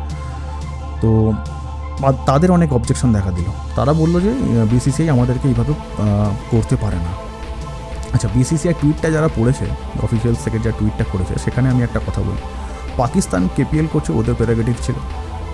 তো 1.03 1.11
তাদের 2.29 2.51
অনেক 2.57 2.71
অবজেকশন 2.79 3.11
দেখা 3.17 3.31
দিল। 3.39 3.49
তারা 3.79 3.93
বলল 4.01 4.15
যে 4.27 4.33
বিসিসিআই 4.73 5.09
আমাদেরকে 5.17 5.47
এইভাবে 5.51 5.73
করতে 6.53 6.75
পারে 6.83 6.99
না। 7.07 7.13
আচ্ছা 8.15 8.29
বিসিসিআই 8.37 8.75
টুইটটা 8.81 9.09
যারা 9.17 9.29
পড়েছে 9.39 9.67
অফিসিয়ালস 10.07 10.41
থেকে 10.47 10.59
যা 10.65 10.71
টুইটটা 10.79 11.05
করেছে, 11.13 11.35
সেখানে 11.45 11.67
আমি 11.73 11.81
একটা 11.87 12.01
কথা 12.07 12.21
বলি। 12.27 12.43
পাকিস্তান 13.01 13.43
কেপিএল 13.57 13.87
করছে, 13.95 14.11
ওদের 14.19 14.35
প্যারাগেটিভ 14.41 14.77
ছিল। 14.87 14.97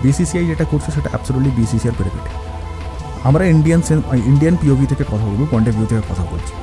বিসিসিআই 0.03 0.45
যেটা 0.51 0.65
করছে, 0.71 0.89
সেটা 0.95 1.09
অ্যাবসোলুটলি 1.13 1.51
বিসিসিআর 1.59 1.95
প্যারাগেটিভ 1.99 2.33
আমরা 3.27 3.43
ইন্ডিয়ান 3.53 3.81
ইন্ডিয়ান 4.31 4.55
পিওভি 4.61 4.85
থেকে 4.91 5.03
কথা 5.11 5.25
বলব 5.29 5.41
পয়েন্ট 5.51 5.67
অফ 5.69 5.73
ভিউ 5.77 5.87
থেকে 5.91 6.03
কথা 6.11 6.23
বলছি। 6.31 6.53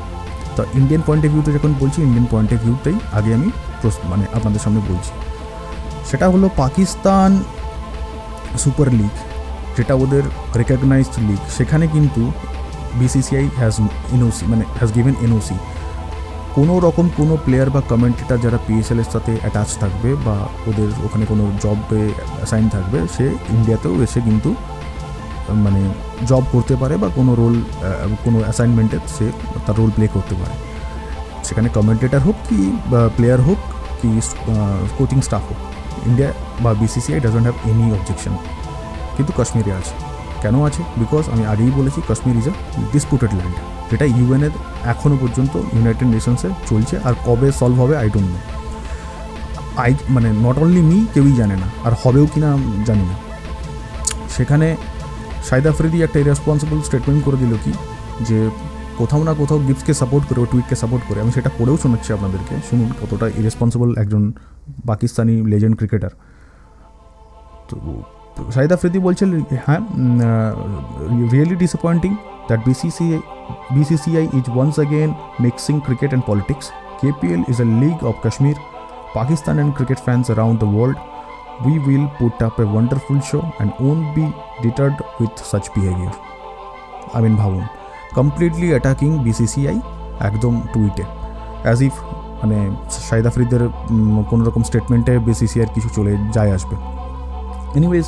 তো 0.56 0.62
ইন্ডিয়ান 0.78 1.02
পয়েন্ট 1.06 1.22
অফ 1.26 1.30
ভিউতে 1.34 1.50
যখন 1.56 1.70
বলছি 1.82 1.98
ইন্ডিয়ান 2.06 2.26
পয়েন্ট 2.32 2.50
অফ 2.54 2.60
ভিউতেই 2.64 2.96
আগে 3.18 3.30
আমি 3.38 3.48
মানে 4.10 4.24
আপনাদের 4.36 4.60
সামনে 4.64 4.80
বলছি। 4.90 5.12
সেটা 6.10 6.26
হলো 6.32 6.46
পাকিস্তান 6.62 7.30
সুপার 8.62 8.88
লিগ 9.00 9.14
যেটা 9.76 9.94
ওদের 10.04 10.24
রেকগনাইজড 10.60 11.16
লিগ 11.28 11.40
সেখানে 11.56 11.84
কিন্তু 11.94 12.22
বিসিসিআই 13.00 13.46
হ্যাজ 13.60 13.74
এনওসি 14.14 14.44
মানে 14.52 14.64
হ্যাজ 14.78 14.90
গিভেন 14.96 15.14
এনওসি 15.26 15.56
কোনো 16.56 16.74
রকম 16.86 17.06
কোনো 17.18 17.34
প্লেয়ার 17.44 17.68
বা 17.74 17.80
কমেন্টেটার 17.92 18.42
যারা 18.44 18.58
পিএসএল 18.66 18.98
এর 19.02 19.08
সাথে 19.14 19.32
অ্যাটাচ 19.42 19.70
থাকবে 19.82 20.10
বা 20.26 20.36
ওদের 20.68 20.90
ওখানে 21.06 21.24
কোনো 21.32 21.44
জবে 21.62 22.02
অ্যাসাইন 22.38 22.66
থাকবে, 22.74 22.98
সে 23.14 23.24
ইন্ডিয়াতেও 23.56 23.94
এসে 24.06 24.20
কিন্তু 24.28 24.50
মানে 25.64 25.82
জব 26.30 26.44
করতে 26.54 26.74
পারে 26.82 26.94
বা 27.02 27.08
কোনো 27.18 27.32
রোল 27.40 27.54
কোনো 28.24 28.38
অ্যাসাইনমেন্টে 28.46 28.98
সে 29.16 29.26
তার 29.66 29.76
রোল 29.80 29.90
প্লে 29.96 30.06
করতে 30.16 30.34
পারে। 30.40 30.54
সেখানে 31.46 31.68
কমেন্টেটার 31.76 32.22
হোক 32.26 32.36
কি 32.48 32.60
প্লেয়ার 33.16 33.40
হোক, 33.48 33.58
কি 34.00 34.08
কোচিং 34.98 35.18
স্টাফ 35.26 35.44
হোক 35.48 35.60
ইন্ডিয়া 36.08 36.30
বা 36.64 36.70
BCCI 36.82 37.18
doesn't 37.24 37.44
have 37.48 37.56
any 37.70 37.86
objection 37.96 38.34
কিন্তু 39.16 39.32
কাশ্মীরে 39.38 39.72
আছে। 39.80 39.94
কেন 40.42 40.54
আছে? 40.68 40.82
বিকজ 41.00 41.24
আমি 41.34 41.44
আগেই 41.52 41.72
বলেছি 41.78 41.98
Kashmir 42.08 42.36
is 42.40 42.46
a 42.50 42.54
disputed 42.92 43.32
land 43.38 43.56
যেটা 43.90 44.04
ইউএনের 44.16 44.54
এখনও 44.92 45.16
পর্যন্ত 45.22 45.52
ইউনাইটেড 45.74 46.08
নেশনসে 46.14 46.48
চলছে 46.70 46.94
আর 47.06 47.14
কবে 47.26 47.48
সলভ 47.60 47.76
হবে 47.82 47.94
আই 48.02 48.08
ডোন্ট 48.14 48.30
নো 48.34 48.38
আই 49.84 49.90
মানে 50.14 50.28
নট 50.44 50.56
অনলি 50.62 50.82
মি 50.90 50.98
কেউই 51.14 51.34
জানে 51.40 51.56
না। 51.62 51.68
আর 51.86 51.92
হবেও 52.02 52.26
কি 52.32 52.38
না 52.44 52.50
জানি 52.88 53.04
না। 53.10 53.14
সেখানে 54.34 54.66
সাইদ 55.48 55.64
আফ্রিদি 55.72 55.98
একটা 56.06 56.18
ইরেসপন্সিবল 56.24 56.78
স্টেটমেন্ট 56.88 57.20
করে 57.26 57.38
দিল 57.42 57.52
কি, 57.64 57.72
যে 58.28 58.38
কোথাও 59.00 59.22
না 59.28 59.32
কোথাও 59.40 59.58
গিফটকে 59.68 59.92
সাপোর্ট 60.00 60.24
করে 60.28 60.38
ও 60.44 60.46
টুইটকে 60.52 60.76
সাপোর্ট 60.82 61.02
করে। 61.08 61.18
আমি 61.24 61.32
সেটা 61.36 61.50
পড়েও 61.58 61.76
শোনাচ্ছি 61.82 62.10
আপনাদেরকে। 62.16 62.54
শুনুন 62.68 62.88
কতটা 63.00 63.26
ইরেসপন্সিবল 63.40 63.88
একজন 64.02 64.22
পাকিস্তানি 64.90 65.34
লেজেন্ড 65.52 65.74
ক্রিকেটার 65.78 66.12
তো 67.68 67.76
শাহিদ 68.54 68.70
আফ্রিদি 68.76 68.98
বলছেন 69.06 69.28
হ্যাঁ 69.66 69.80
really 71.32 71.56
disappointing 71.62 72.12
that 72.48 72.60
BCCI 72.68 73.20
BCCI 73.76 74.24
is 74.38 74.46
once 74.54 74.74
again 74.80 75.10
mixing 75.44 75.74
cricket 75.86 76.10
and 76.10 76.26
politics 76.30 76.66
KPL 76.96 77.46
is 77.46 77.60
a 77.60 77.64
league 77.64 78.02
of 78.02 78.14
Kashmir, 78.22 78.54
Pakistan, 79.12 79.58
and 79.58 79.74
cricket 79.74 80.00
fans 80.00 80.30
around 80.30 80.58
the 80.58 80.66
world. 80.66 80.96
We 81.60 81.78
will 81.78 82.08
put 82.10 82.40
up 82.40 82.58
a 82.58 82.66
wonderful 82.66 83.20
show 83.20 83.42
and 83.60 83.72
won't 83.78 84.14
be 84.14 84.26
deterred 84.62 84.98
with 85.20 85.36
such 85.36 85.66
behavior. 85.74 86.12
I 87.14 87.18
mean, 87.20 87.34
ভাবুন 87.36 87.64
completely 88.14 88.68
attacking 88.70 89.10
BCCI 89.26 89.76
একদম 90.28 90.54
টুইটে 90.72 91.04
as 91.64 91.78
if 91.88 91.94
মানে 92.40 92.58
শাহিদ 93.08 93.26
আফ্রিদের 93.30 93.62
কোনো 94.30 94.42
রকম 94.48 94.62
স্টেটমেন্টে 94.68 95.14
বিসিসিআইয়ের 95.28 95.70
কিছু 95.74 95.88
চলে 95.96 96.12
যায় 96.36 96.52
আসবে 96.56 96.76
এনিওয়েজ 97.78 98.06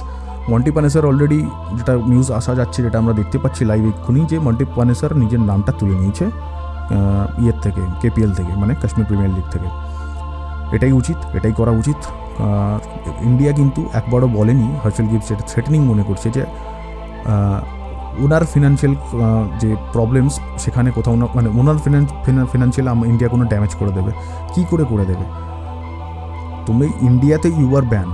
মন্টি 0.52 0.70
পানেসার 0.76 1.04
অলরেডি 1.10 1.40
যেটা 1.78 1.92
নিউজ 2.10 2.28
আসা 2.38 2.52
যাচ্ছে, 2.60 2.78
যেটা 2.84 2.96
আমরা 3.02 3.14
দেখতে 3.20 3.36
পাচ্ছি 3.42 3.62
লাইভ 3.70 3.84
এক্ষুনি, 3.92 4.20
যে 4.30 4.36
মন্টি 4.46 4.64
পানেসার 4.78 5.12
নিজের 5.22 5.42
নামটা 5.50 5.72
তুলে 5.78 5.94
নিয়েছে 6.00 6.26
ইয়ের 7.42 7.58
থেকে 7.64 7.82
কেপিএল 8.00 8.30
থেকে 8.38 8.52
মানে 8.62 8.72
কাশ্মীর 8.82 9.06
প্রিমিয়ার 9.08 9.32
লিগ 9.36 9.46
থেকে। 9.54 9.68
এটাই 10.76 10.92
উচিত, 11.00 11.18
এটাই 11.38 11.54
করা 11.60 11.72
উচিত। 11.80 11.98
ইন্ডিয়া 13.28 13.52
কিন্তু 13.58 13.80
একবারও 14.00 14.28
বলেনি 14.38 14.66
হার্সেল 14.82 15.06
গিফট 15.10 15.26
যেটা 15.30 15.44
থ্রেটেনিং 15.50 15.80
মনে 15.90 16.02
করছে 16.08 16.28
যে 16.36 16.42
ওনার 18.24 18.44
ফিনান্সিয়াল 18.52 18.94
যে 19.62 19.70
প্রবলেমস 19.94 20.34
সেখানে 20.64 20.88
কোথাও 20.96 21.16
না 21.20 21.26
মানে 21.36 21.48
ওনার 21.60 21.78
ফিনান্স 21.84 22.08
ফিনান্সিয়াল 22.52 22.86
ইন্ডিয়া 23.10 23.28
কোনো 23.34 23.44
ড্যামেজ 23.50 23.72
করে 23.80 23.92
দেবে। 23.98 24.10
কি 24.54 24.62
করে 24.70 24.84
করে 24.90 25.04
দেবে? 25.10 25.24
তুমি 26.66 26.86
ইন্ডিয়াতে 27.08 27.48
ইউ 27.60 27.68
আর 27.78 27.84
ব্যান 27.92 28.08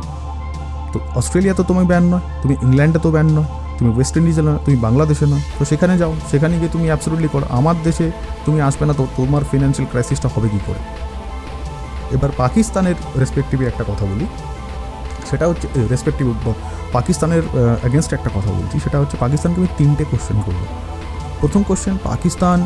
তো 0.92 0.98
অস্ট্রেলিয়া 1.20 1.54
তো 1.58 1.62
তুমি 1.70 1.84
ব্যান 1.90 2.04
নয়, 2.12 2.24
তুমি 2.42 2.54
ইংল্যান্ডে 2.66 2.98
তো 3.06 3.10
ব্যান 3.16 3.28
নয়, 3.36 3.48
তুমি 3.78 3.90
ওয়েস্ট 3.96 4.14
ইন্ডিজে 4.18 4.42
না 4.48 4.52
তুমি 4.64 4.76
বাংলাদেশে 4.86 5.26
না 5.32 5.38
তো 5.58 5.62
সেখানে 5.70 5.94
যাও, 6.00 6.12
সেখানে 6.30 6.54
গিয়ে 6.60 6.72
তুমি 6.76 6.86
অ্যাবসোলুটলি 6.90 7.28
করো। 7.34 7.46
আমার 7.58 7.76
দেশে 7.86 8.06
তুমি 8.46 8.58
আসবে 8.68 8.84
না, 8.88 8.94
তো 9.00 9.04
তোমার 9.18 9.42
ফিনান্সিয়াল 9.50 9.86
ক্রাইসিসটা 9.92 10.28
হবে 10.34 10.48
কী 10.54 10.60
করে? 10.68 10.80
এবার 12.16 12.30
পাকিস্তানের 12.42 12.96
রেসপেক্টিভে 13.22 13.64
একটা 13.70 13.84
কথা 13.90 14.04
বলি। 14.10 14.26
সেটা 15.30 15.44
হচ্ছে 15.50 15.66
রেসপেক্টিভ 15.92 16.26
পাকিস্তানের 16.96 17.44
অ্যাগেনস্ট 17.82 18.10
একটা 18.18 18.30
কথা 18.36 18.50
বলছি। 18.58 18.76
সেটা 18.84 18.96
হচ্ছে, 19.02 19.16
পাকিস্তানকে 19.24 19.58
আমি 19.62 19.70
তিনটে 19.78 20.04
কোশ্চেন 20.10 20.38
করব। 20.46 20.60
প্রথম 21.40 21.60
কোশ্চেন 21.68 21.94
পাকিস্তান 22.10 22.58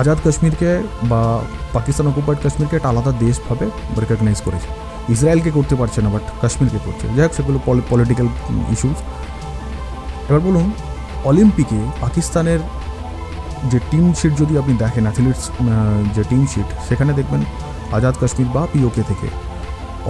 আজাদ 0.00 0.18
কাশ্মীরকে 0.24 0.70
বা 1.10 1.22
পাকিস্তান 1.76 2.06
অকুপাইড 2.10 2.38
কাশ্মীরকে 2.44 2.74
একটা 2.78 2.90
আলাদা 2.92 3.12
দেশভাবে 3.24 3.66
রেকগনাইজ 4.02 4.40
করেছে। 4.46 4.68
ইসরায়েলকে 5.14 5.50
করতে 5.56 5.74
পারছে 5.80 5.98
না 6.04 6.08
বাট 6.14 6.24
কাশ্মীরকে 6.42 6.80
করছে। 6.86 7.04
যাই 7.16 7.24
হোক, 7.26 7.32
সেগুলো 7.38 7.58
পলিটিক্যাল 7.90 8.28
ইস্যুস 8.74 8.98
এবার 10.28 10.42
বলুন, 10.48 10.66
অলিম্পিকে 11.30 11.80
পাকিস্তানের 12.04 12.60
যে 13.70 13.78
টিম 13.90 14.06
শিট 14.18 14.32
যদি 14.42 14.54
আপনি 14.60 14.74
দেখেন 14.84 15.04
অ্যাথলিটস 15.06 15.44
যে 16.16 16.22
টিম 16.30 16.42
শিট 16.52 16.68
সেখানে 16.88 17.12
দেখবেন 17.18 17.42
আজাদ 17.96 18.14
কাশ্মীর 18.20 18.48
বা 18.54 18.62
পিওকে 18.72 19.02
থেকে 19.10 19.28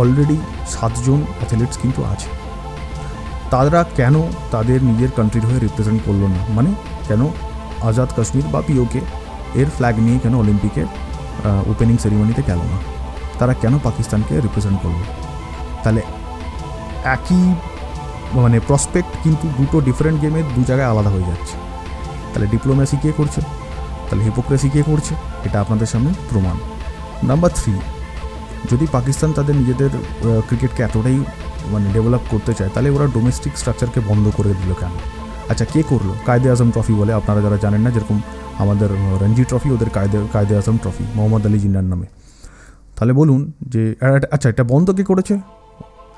অলরেডি 0.00 0.38
সাতজন 0.75 1.21
অ্যাথলিটস 1.38 1.76
কিন্তু 1.83 2.00
আছে। 2.12 2.28
তারা 3.52 3.80
কেন 3.99 4.14
তাদের 4.54 4.78
নিজের 4.90 5.11
কান্ট্রির 5.16 5.45
হয়ে 5.49 5.61
রিপ্রেজেন্ট 5.66 6.00
করল 6.07 6.23
না? 6.35 6.40
মানে 6.57 6.71
কেন 7.09 7.23
আজাদ 7.88 8.11
কাশ্মীর 8.16 8.47
বা 8.52 8.61
পিওকে 8.66 9.00
এর 9.61 9.69
ফ্ল্যাগ 9.76 9.95
নিয়ে 10.07 10.19
কেন 10.25 10.35
অলিম্পিকে 10.42 10.83
ওপেনিং 11.73 11.97
সেরিমনিতে 12.02 12.42
গেল 12.50 12.61
না? 12.73 12.78
তারা 13.40 13.54
কেন 13.62 13.75
পাকিস্তানকে 13.87 14.35
রিপ্রেজেন্ট 14.47 14.78
করবে 14.85 15.04
তাহলে 15.82 16.00
একই 17.16 17.42
মানে 18.38 18.56
প্রসপেক্ট 18.68 19.12
কিন্তু 19.25 19.47
দুটো 19.59 19.76
ডিফারেন্ট 19.88 20.18
গেমে 20.23 20.40
দু 20.56 20.61
জায়গায় 20.68 20.88
আলাদা 20.92 21.11
হয়ে 21.14 21.26
যাচ্ছে। 21.30 21.54
তাহলে 22.30 22.47
ডিপ্লোম্যাসি 22.54 22.97
কে 23.02 23.11
করছে? 23.18 23.40
তাহলে 24.06 24.23
হিপোক্রেসি 24.28 24.68
কে 24.75 24.80
করছে? 24.90 25.12
এটা 25.47 25.59
আপনাদের 25.64 25.88
সামনে 25.92 26.11
প্রমাণ। 26.30 26.56
নাম্বার 27.30 27.50
থ্রি 27.59 27.73
যদি 28.70 28.85
পাকিস্তান 28.97 29.30
তাদের 29.38 29.54
নিজেদের 29.61 29.90
ক্রিকেটকে 30.49 30.80
এতটাই 30.88 31.18
মানে 31.73 31.87
ডেভেলপ 31.97 32.23
করতে 32.32 32.52
চায়, 32.59 32.70
তাহলে 32.75 32.88
ওরা 32.97 33.06
ডোমেস্টিক 33.16 33.52
স্ট্রাকচারকে 33.61 34.00
বন্ধ 34.11 34.25
করে 34.38 34.50
দিল 34.61 34.70
কেন? 34.80 34.92
আচ্ছা 35.50 35.64
কে 35.73 35.80
করল? 35.90 36.09
কায়দে 36.26 36.49
আজম 36.54 36.68
ট্রফি 36.75 36.94
বলে 37.00 37.12
আপনারা 37.20 37.40
যারা 37.44 37.59
জানেন 37.64 37.80
না, 37.87 37.90
যেরকম 37.94 38.18
আমাদের 38.62 38.90
রঞ্জি 39.23 39.44
ট্রফি 39.50 39.68
ওদের 39.76 39.90
কায়দে 39.97 40.18
কায়দে 40.35 40.54
আজম 40.61 40.76
ট্রফি 40.82 41.04
মোহাম্মদ 41.16 41.42
আলী 41.49 41.59
জিন্নার 41.64 41.87
নামে। 41.92 42.06
তাহলে 43.00 43.14
বলুন 43.21 43.40
যে 43.73 43.83
আচ্ছা 44.35 44.49
এটা 44.52 44.64
বন্ধ 44.73 44.88
কী 44.99 45.04
করেছে? 45.11 45.35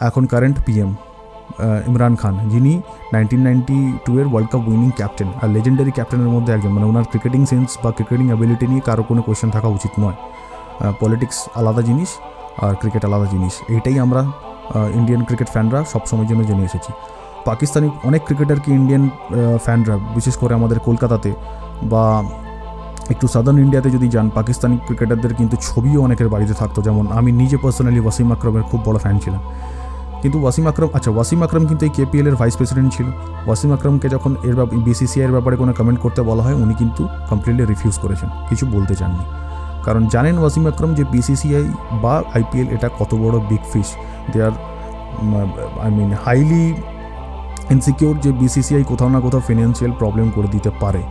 এখন 0.08 0.22
কারেন্ট 0.32 0.58
পিএম 0.66 0.90
ইমরান 1.88 2.14
খান, 2.20 2.34
যিনি 2.52 2.72
নাইনটিন 3.14 3.42
নাইনটি 3.46 3.78
টু 4.06 4.12
এর 4.20 4.26
ওয়ার্ল্ড 4.30 4.48
কাপ 4.52 4.62
উইনিং 4.70 4.90
ক্যাপ্টেন 4.98 5.28
আর 5.42 5.48
লেজেন্ডারি 5.56 5.92
ক্যাপ্টেনের 5.96 6.30
মধ্যে 6.34 6.50
একজন 6.56 6.72
মানে 6.76 6.86
ওনার 6.90 7.06
ক্রিকেটিং 7.10 7.40
সেন্স 7.52 7.68
বা 7.82 7.90
ক্রিকেটিং 7.96 8.26
অ্যাবিলিটি 8.30 8.66
নিয়ে 8.72 8.82
কারও 8.88 9.02
কোনো 9.10 9.20
কোয়েশ্চেন 9.26 9.50
থাকা 9.56 9.68
উচিত 9.76 9.92
নয়। 10.02 10.16
পলিটিক্স 11.02 11.38
আলাদা 11.60 11.82
জিনিস, 11.88 12.10
আর 12.64 12.74
ক্রিকেট 12.80 13.02
আলাদা 13.08 13.26
জিনিস। 13.34 13.54
এইটাই 13.74 13.96
আমরা 14.04 14.20
ইন্ডিয়ান 14.98 15.22
ক্রিকেট 15.28 15.48
ফ্যানরা 15.54 15.80
সবসময়ের 15.92 16.28
জন্য 16.30 16.42
জেনে 16.48 16.64
এসেছি। 16.70 16.90
পাকিস্তানি 17.48 17.88
অনেক 18.08 18.20
ক্রিকেটারকে 18.26 18.70
ইন্ডিয়ান 18.80 19.04
ফ্যানরা 19.64 19.94
বিশেষ 20.16 20.34
করে 20.42 20.52
আমাদের 20.58 20.78
কলকাতাতে 20.88 21.30
বা 21.92 22.04
একটু 23.10 23.28
সাদার্ন 23.28 23.58
ইন্ডিয়াতে 23.58 23.90
যদি 23.90 24.08
যান, 24.08 24.30
পাকিস্তানি 24.34 24.78
ক্রিকেটারদের 24.86 25.34
কিন্তু 25.34 25.56
ছবিও 25.60 26.02
অনেকের 26.02 26.28
বাড়িতে 26.28 26.54
থাকতো। 26.54 26.82
যেমন, 26.82 27.06
আমি 27.12 27.32
নিজে 27.32 27.56
পার্সোনালি 27.56 28.00
ওয়াসিম 28.00 28.32
আকরমের 28.32 28.62
খুব 28.62 28.80
বড় 28.84 28.98
ফ্যান 28.98 29.18
ছিলাম। 29.18 29.40
কিন্তু 30.22 30.40
ওয়াসিম 30.40 30.66
আকরম 30.66 30.88
আচ্ছা 30.92 31.10
ওয়াসিম 31.10 31.42
আকরম 31.42 31.66
কিন্তু 31.66 31.86
এই 31.86 31.90
কেপিএল 31.94 32.26
এর 32.26 32.34
ভাইস 32.34 32.56
প্রেসিডেন্ট 32.56 32.92
ছিল। 32.92 33.06
ওয়াসিম 33.46 33.72
আকরমকে 33.72 34.08
যখন 34.08 34.36
এর 34.42 34.54
বিসিসিআই 34.64 35.26
এর 35.26 35.32
ব্যাপারে 35.32 35.56
কোনো 35.56 35.72
কমেন্ট 35.72 36.00
করতে 36.00 36.22
বলা 36.22 36.42
হয়, 36.42 36.54
উনি 36.54 36.74
কিন্তু 36.74 37.08
কমপ্লিটলি 37.30 37.64
রিফিউজ 37.64 37.98
করেছেন। 37.98 38.28
কিছু 38.48 38.66
বলতে 38.66 38.94
চাননি। 38.94 39.24
কারণ 39.84 40.06
জানেন 40.06 40.38
ওয়াসিম 40.38 40.66
আকরম 40.66 40.94
যে 40.94 41.04
বিসিসিআই 41.04 41.68
বা 42.02 42.22
আইপিএল 42.34 42.68
এটা 42.68 42.88
কত 42.98 43.14
বড় 43.14 43.38
big 43.38 43.60
fish 43.72 43.86
they 44.32 44.42
are 44.42 44.50
I 45.82 45.90
mean 45.90 46.14
highly 46.24 46.74
insecure 47.70 48.18
যে 48.18 48.32
বিসিসিআই 48.32 48.84
কোথাও 48.84 49.08
না 49.08 49.20
কোথাও 49.20 49.40
ফিনান্সিয়াল 49.46 49.92
প্রবলেম 49.98 50.30
করে 50.34 50.48
দিতে 50.48 50.70
পারে। 50.80 51.02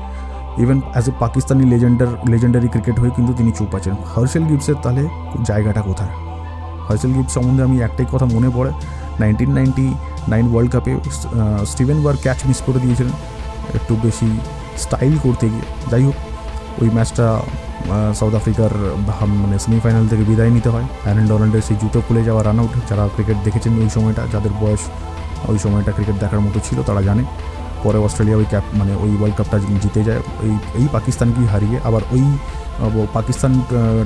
Even 0.63 0.79
as 0.93 1.05
a 1.09 1.13
Pakistani 1.23 1.63
legend 1.73 2.09
legendary 2.31 2.67
cricket 2.73 2.97
হয়ে 3.01 3.13
কিন্তু 3.17 3.31
তিনি 3.39 3.51
চুপ 3.57 3.71
আছেন। 3.77 3.95
হার্সেল 4.13 4.43
গিপসের 4.49 4.77
তাহলে 4.83 5.03
জায়গাটা 5.49 5.81
কোথায়? 5.89 6.13
হার্সেল 6.87 7.11
গিপস 7.17 7.33
সম্বন্ধে 7.37 7.63
আমি 7.67 7.77
একটাই 7.87 8.07
কথা 8.13 8.25
মনে 8.35 8.49
পড়ে 8.55 8.71
নাইনটিন 9.21 9.51
নাইনটি 9.57 9.85
নাইন 10.33 10.45
ওয়ার্ল্ড 10.51 10.71
কাপে 10.73 10.93
স্টিভেন 11.71 11.97
বার 12.05 12.15
ক্যাচ 12.23 12.39
মিস 12.47 12.59
করে 12.67 12.79
দিয়েছিলেন 12.83 13.15
একটু 13.77 13.93
বেশি 14.05 14.29
স্টাইল 14.83 15.13
করতে 15.25 15.45
গিয়ে। 15.53 15.67
যাই 15.91 16.03
হোক, 16.07 16.17
ওই 16.81 16.89
ম্যাচটা 16.95 17.25
সাউথ 18.19 18.33
আফ্রিকার 18.39 18.71
মানে 19.43 19.57
সেমিফাইনাল 19.65 20.05
থেকে 20.11 20.23
বিদায় 20.29 20.51
নিতে 20.57 20.69
হয়। 20.73 20.87
অ্যারেন 21.03 21.25
ডোনাল্ডের 21.31 21.63
সেই 21.67 21.77
জুতো 21.81 21.99
খুলে 22.05 22.21
যাওয়া 22.27 22.41
রান 22.47 22.59
আউট 22.61 22.73
যারা 22.89 23.03
ক্রিকেট 23.15 23.37
দেখেছেন 23.45 23.73
ওই 23.83 23.89
সময়টা, 23.95 24.23
যাদের 24.33 24.53
বয়স 24.61 24.83
ওই 25.51 25.57
সময়টা 25.63 25.91
ক্রিকেট 25.97 26.17
দেখার 26.23 26.41
মতো 26.45 26.59
ছিল, 26.67 26.77
তারা 26.87 27.01
জানে। 27.07 27.23
পরে 27.85 27.97
অস্ট্রেলিয়া 28.05 28.37
ওই 28.41 28.47
ক্যাপ 28.51 28.65
মানে 28.79 28.93
ওই 29.03 29.11
ওয়ার্ল্ড 29.19 29.35
কাপটা 29.39 29.57
জিতে 29.83 30.01
যায়, 30.07 30.21
এই 30.47 30.53
এই 30.79 30.87
পাকিস্তানকেই 30.95 31.47
হারিয়ে 31.53 31.77
আবার 31.87 32.01
ওই 32.15 32.23
পাকিস্তান 33.17 33.51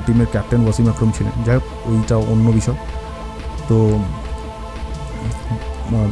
টিমের 0.06 0.28
ক্যাপ্টেন 0.34 0.60
ওয়াসিম 0.64 0.86
আকরম 0.92 1.10
ছিলেন। 1.16 1.34
যাই 1.46 1.54
হোক, 1.58 1.66
ওইটা 1.90 2.16
অন্য 2.32 2.46
বিষয়। 2.58 2.78
তো 3.68 3.76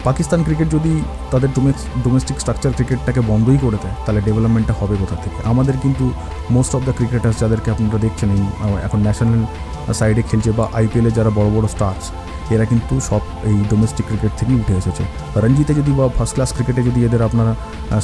পাকিস্তান 0.09 0.41
ক্রিকেট 0.47 0.69
যদি 0.77 0.93
তাদের 1.33 1.51
ডোমেস্টিক 2.05 2.37
স্ট্রাকচার 2.43 2.73
ক্রিকেটটাকে 2.79 3.21
বন্ধই 3.31 3.59
করে 3.65 3.79
দেয়, 3.83 3.97
তাহলে 4.05 4.21
ডেভেলপমেন্টটা 4.29 4.75
হবে 4.81 4.95
কোথা 5.03 5.17
থেকে? 5.25 5.39
আমাদের 5.53 5.77
কিন্তু 5.85 6.05
মোস্ট 6.57 6.73
অফ 6.77 6.83
দ্য 6.89 6.95
ক্রিকেটার্স 6.99 7.37
যাদেরকে 7.43 7.69
আপনারা 7.75 7.99
দেখছেন 8.07 8.31
এখন 8.87 8.99
ন্যাশনাল 9.07 9.43
সাইডে 9.99 10.23
খেলছে 10.31 10.51
বা 10.59 10.65
আইপিএলে 10.79 11.11
যারা 11.19 11.31
বড় 11.39 11.49
বড় 11.57 11.67
স্টার্স 11.75 12.05
এরা 12.55 12.65
কিন্তু 12.73 12.95
সব 13.09 13.23
এই 13.51 13.57
ডোমেস্টিক 13.73 14.05
ক্রিকেট 14.11 14.33
থেকেই 14.41 14.57
উঠে 14.63 14.75
এসেছে। 14.81 15.03
রঞ্জিতে 15.45 15.73
যদি 15.81 15.91
বা 15.99 16.05
ফার্স্ট 16.17 16.35
ক্লাস 16.37 16.51
ক্রিকেটে 16.57 16.83
যদি 16.89 17.01
এদের 17.09 17.23
আপনারা 17.29 17.53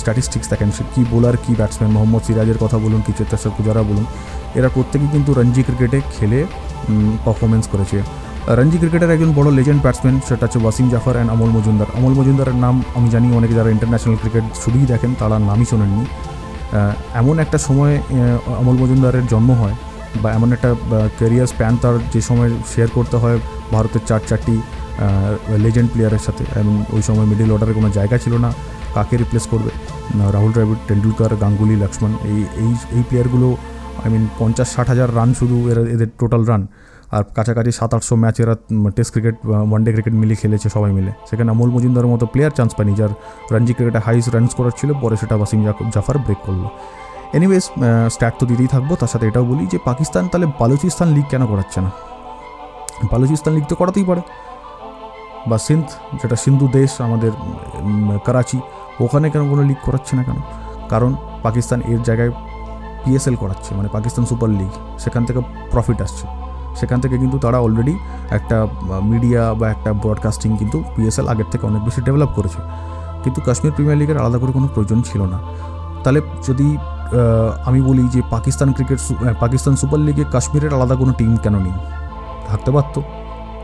স্ট্যাটিস্টিক্স 0.01 0.47
দেখেন, 0.53 0.71
সে 0.77 0.83
কী 0.93 1.03
বোলার 1.13 1.37
কী 1.45 1.53
ব্যাটসম্যান 1.61 1.91
মোহাম্মদ 1.97 2.23
সিরাজের 2.27 2.59
কথা 2.65 2.77
বলুন, 2.85 3.01
কি 3.07 3.13
চেতেশ্বর 3.19 3.53
পূজারা 3.57 3.83
বলুন, 3.91 4.05
এরা 4.59 4.69
প্রত্যেকেই 4.77 5.11
কিন্তু 5.15 5.31
রঞ্জি 5.39 5.63
ক্রিকেটে 5.69 5.99
খেলে 6.17 6.39
পারফরমেন্স 7.25 7.65
করেছে। 7.73 7.99
রঞ্জি 8.59 8.77
ক্রিকেটের 8.81 9.11
একজন 9.15 9.31
বড় 9.39 9.49
লেজেন্ড 9.59 9.81
ব্যাটসম্যান 9.85 10.17
সেটা 10.29 10.45
হচ্ছে 10.47 10.61
ওয়াসিম 10.63 10.87
জাফর 10.93 11.15
অ্যান্ড 11.17 11.31
অমল 11.35 11.51
মজুমদার। 11.57 11.89
অমল 11.99 12.15
মজুমদারের 12.19 12.57
নাম 12.65 12.75
আমি 12.99 13.09
জানি, 13.15 13.27
অনেকে 13.39 13.55
যারা 13.59 13.71
ইন্টারন্যাশনাল 13.75 14.17
ক্রিকেট 14.23 14.45
শুধুই 14.63 14.87
দেখেন, 14.93 15.11
তারা 15.21 15.37
নামই 15.49 15.67
শোনেননি। 15.71 16.05
এমন 17.21 17.35
একটা 17.45 17.59
সময় 17.67 17.95
অমল 18.61 18.77
মজুমদারের 18.83 19.25
জন্ম 19.33 19.51
হয় 19.61 19.77
বা 20.23 20.29
এমন 20.39 20.49
একটা 20.57 20.71
ক্যারিয়ার 21.19 21.49
স্প্যান 21.53 21.75
তার 21.83 21.97
যে 22.15 22.21
সময় 22.29 22.51
শেয়ার 22.73 22.89
করতে 22.97 23.17
হয় 23.23 23.37
ভারতের 23.75 24.03
চার 24.09 24.21
চারটি 24.29 24.57
লেজেন্ড 25.65 25.89
প্লেয়ারের 25.93 26.23
সাথে। 26.27 26.45
এবং 26.61 26.75
ওই 26.97 27.03
সময় 27.09 27.27
মিডিল 27.33 27.49
অর্ডারে 27.55 27.75
কোনো 27.79 27.89
জায়গা 27.99 28.17
ছিল 28.25 28.35
না, 28.45 28.51
কাকে 28.97 29.15
রিপ্লেস 29.23 29.45
করবে? 29.53 29.71
রাহুল 30.35 30.51
দ্রাবিড় 30.55 30.81
টেন্ডুলকার 30.89 31.33
গাঙ্গুলি, 31.43 31.77
লক্ষ্মণ, 31.83 32.13
এই 32.31 32.39
এই 32.63 32.71
এই 32.97 33.03
প্লেয়ারগুলো 33.09 33.49
আই 34.03 34.09
মিন 34.15 34.25
পঞ্চাশ, 34.41 34.69
ষাট 34.75 34.87
হাজার 34.93 35.09
রান 35.19 35.31
শুধু 35.41 35.57
এরা, 35.71 35.83
এদের 35.95 36.11
টোটাল 36.21 36.43
রান 36.51 36.63
আর 37.17 37.23
কাছাকাছি 37.37 37.73
সাত, 37.79 37.91
আটশো 37.97 38.15
ম্যাচ 38.23 38.37
এরা 38.43 38.55
test 38.97 39.11
cricket 39.15 39.37
one 39.71 39.81
day 39.85 39.91
cricket 39.97 40.15
মিলে 40.23 40.35
খেলেছে 40.43 40.69
সবাই 40.77 40.91
মিলে। 40.99 41.13
সেখানে 41.29 41.49
অমল 41.55 41.71
মজুমদারের 41.75 42.11
মতো 42.15 42.25
প্লেয়ার 42.33 42.53
চান্স 42.59 42.73
পায়নি, 42.77 42.93
যার 43.01 43.13
রঞ্জি 43.53 43.73
ক্রিকেটে 43.77 44.01
হাইস্ট 44.07 44.29
রান 44.35 44.45
স্কোরার 44.53 44.75
ছিল, 44.81 44.91
পরে 45.03 45.15
সেটা 45.21 45.35
ওয়াসিম 45.39 45.61
জাফর 45.95 46.17
ব্রেক 46.27 46.41
করল। 46.47 46.63
এনিওয়েজ 47.37 47.65
স্ট্যাট 48.15 48.35
তো 48.39 48.45
দিতেই 48.51 48.69
থাকব, 48.75 48.91
তার 49.01 49.11
সাথে 49.13 49.25
এটাও 49.31 49.45
বলি 49.51 49.65
যে 49.73 49.79
পাকিস্তান 49.89 50.25
তাহলে 50.31 50.47
বালুচিস্তান 50.61 51.09
লিগ 51.17 51.27
কেন 51.33 51.43
করাচ্ছে 51.47 51.79
না? 51.85 51.91
বালুচিস্তান 53.13 53.53
লিগ 53.57 53.65
তো 53.71 53.75
করাতেই 53.81 54.07
পারে। 54.11 54.23
বা 55.51 55.57
সিন্ধ, 55.67 55.87
যেটা 56.21 56.37
সিন্ধু 56.45 56.67
দেশ, 56.79 56.91
আমাদের 57.07 57.33
করাচি, 58.27 58.59
ওখানে 59.05 59.27
কেন 59.33 59.43
কোনো 59.51 59.63
লিগ 59.71 59.79
করাচ্ছে 59.87 60.13
না 60.19 60.23
কেন? 60.29 60.39
কারণ 60.93 61.11
পাকিস্তান 61.43 61.81
এর 61.93 62.01
জায়গায় 62.09 62.33
পিএসএল 63.05 63.37
করাচ্ছে 63.43 63.71
মানে 63.79 63.89
পাকিস্তান 63.97 64.25
সুপার 64.31 64.51
লিগ 64.61 64.73
সেখান 65.05 65.23
থেকে 65.29 65.41
প্রফিট 65.73 65.99
আসছে। 66.07 66.25
সেখান 66.81 66.99
থেকে 67.03 67.17
কিন্তু 67.23 67.37
তারা 67.45 67.59
অলরেডি 67.67 67.95
একটা 68.39 68.57
মিডিয়া 69.13 69.43
বা 69.61 69.67
একটা 69.75 69.91
ব্রডকাস্টিং 70.03 70.51
কিন্তু 70.61 70.79
পিএসএল 70.97 71.27
আগের 71.33 71.49
থেকে 71.53 71.65
অনেক 71.71 71.83
বেশি 71.89 72.01
ডেভেলপ 72.07 72.31
করেছে। 72.39 72.61
কিন্তু 73.25 73.39
কাশ্মীর 73.47 73.73
প্রিমিয়ার 73.73 73.99
লিগের 74.01 74.19
আলাদা 74.23 74.39
করে 74.43 74.53
কোনো 74.59 74.69
প্রয়োজন 74.75 74.99
ছিল 75.09 75.21
না। 75.33 75.39
তাহলে 76.03 76.21
যদি 76.49 76.69
আমি 77.69 77.81
বলি 77.89 78.05
যে 78.15 78.21
পাকিস্তান 78.35 78.69
ক্রিকেট 78.77 79.01
পাকিস্তান 79.43 79.75
সুপার 79.81 80.01
লিগে 80.09 80.25
কাশ্মীরের 80.35 80.73
আলাদা 80.77 80.95
কোনো 81.03 81.13
টিম 81.21 81.33
কেন 81.45 81.55
নেই? 81.67 81.77
থাকতে 82.49 82.71
পারত। 82.77 82.97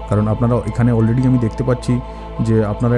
কারণ 0.09 0.25
আপনারা 0.33 0.55
এখানে 0.71 0.91
অলরেডি 0.99 1.23
আমি 1.31 1.39
দেখতে 1.47 1.63
পাচ্ছি 1.69 1.93
যে 2.47 2.57
আপনারা 2.73 2.97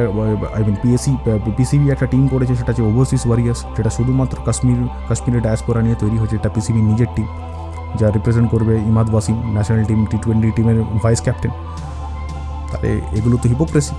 আই 0.56 0.62
মিন 0.66 0.76
পিএসসি 0.82 1.12
পিসিবি 1.58 1.86
একটা 1.94 2.06
টিম 2.12 2.24
করেছে, 2.34 2.52
সেটা 2.58 2.70
হচ্ছে 2.72 2.84
ওভারসিজ 2.88 3.22
ওয়ারিয়ার্স 3.28 3.60
যেটা 3.76 3.90
শুধুমাত্র 3.96 4.36
কাশ্মীর, 4.48 4.80
কাশ্মীরের 5.08 5.42
ডায়াসপোরা 5.46 5.80
নিয়ে 5.86 5.96
তৈরি 6.02 6.16
হয়েছে, 6.20 6.36
এটা 6.40 6.50
পিসিবির 6.54 6.86
নিজের 6.90 7.10
টিম 7.16 7.28
যা 7.98 8.06
রিপ্রেজেন্ট 8.16 8.48
করবে 8.54 8.74
Imad 8.90 9.06
Wasim 9.12 9.36
national 9.56 9.84
team 9.90 10.00
T 10.10 10.16
twenty 10.24 10.48
টিমের 10.56 10.78
ভাইস 11.04 11.20
ক্যাপ্টেন 11.26 11.52
তাহলে 12.70 12.90
এগুলো 13.18 13.36
তো 13.42 13.46
হিপোক্রেসি 13.52 13.94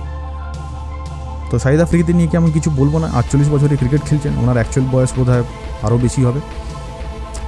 তো 1.50 1.54
শাহিদ 1.62 1.80
আফ্রিদিকে 1.84 2.12
নিয়ে 2.18 2.28
কি 2.30 2.36
আমি 2.40 2.50
কিছু 2.56 2.68
বলব 2.80 2.94
না? 3.02 3.08
আটচল্লিশ 3.18 3.48
বছরে 3.54 3.74
ক্রিকেট 3.80 4.02
খেলছেন, 4.08 4.32
ওনার 4.42 4.56
অ্যাকচুয়াল 4.58 4.86
বয়স 4.94 5.10
বোধ 5.18 5.28
হয় 5.34 5.44
আরও 5.86 5.96
বেশি 6.06 6.20
হবে। 6.28 6.40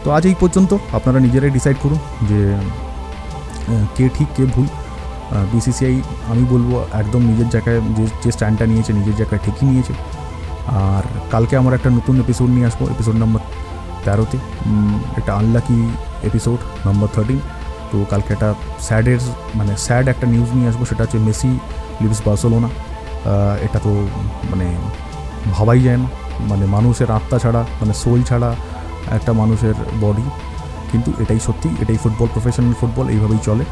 তো 0.03 0.09
আজ 0.17 0.25
এই 0.31 0.37
পর্যন্ত 0.43 0.71
আপনারা 0.97 1.19
নিজেরাই 1.27 1.53
ডিসাইড 1.57 1.77
করুন 1.85 1.99
যে 2.31 2.41
কে 3.97 4.05
ঠিক, 4.17 4.29
কে 4.37 4.45
ভুল। 4.55 4.69
বিসিসিআই 5.53 5.97
আমি 6.33 6.45
বলব 6.53 6.71
একদম 7.03 7.23
নিজের 7.31 7.49
জায়গায় 7.55 7.81
যে 7.97 8.05
যে 8.23 8.31
স্ট্যান্ডটা 8.37 8.65
নিয়েছে, 8.71 8.93
নিজের 8.99 9.17
জায়গায় 9.21 9.41
ঠিকই 9.45 9.67
নিয়েছে। 9.71 9.95
আর 10.85 11.05
কালকে 11.33 11.55
আমার 11.61 11.73
একটা 11.79 11.91
নতুন 11.99 12.15
এপিসোড 12.25 12.49
নিয়ে 12.57 12.67
আসব 12.71 12.81
এপিসোড 12.95 13.17
নাম্বার 13.23 13.43
তেরোতে। 14.05 14.39
একটা 15.19 15.33
আনলাকি 15.41 15.79
এপিসোড 16.29 16.59
নাম্বার 16.87 17.09
থার্টিন 17.15 17.41
তো 17.91 17.97
কালকে 18.13 18.31
একটা 18.37 18.49
স্যাডের 18.87 19.21
মানে 19.59 19.73
স্যাড 19.87 20.05
একটা 20.13 20.27
নিউজ 20.33 20.49
নিয়ে 20.57 20.69
আসব, 20.71 20.81
সেটা 20.91 21.03
হচ্ছে 21.05 21.19
মেসি 21.27 21.51
লিভস 22.03 22.21
বার্সেলোনা। 22.27 22.69
এটা 23.67 23.79
তো 23.87 23.93
মানে 24.51 24.67
ভাবাই 25.55 25.81
যায় 25.87 25.99
না। 26.03 26.09
মানে 26.51 26.65
মানুষের 26.77 27.09
আত্মা 27.19 27.37
ছাড়া 27.45 27.63
মানে 27.81 27.95
সোল 28.03 28.21
ছাড়া 28.31 28.51
একটা 29.17 29.33
মানুষের 29.41 29.77
বডি 30.03 30.27
কিন্তু 30.91 31.11
এটাই 31.23 31.41
সত্যি, 31.47 31.69
এটাই 31.83 31.99
ফুটবল 32.03 32.29
প্রফেশনাল 32.35 32.75
ফুটবল 32.81 33.07
এইভাবেই 33.15 33.41
চলে। 33.49 33.65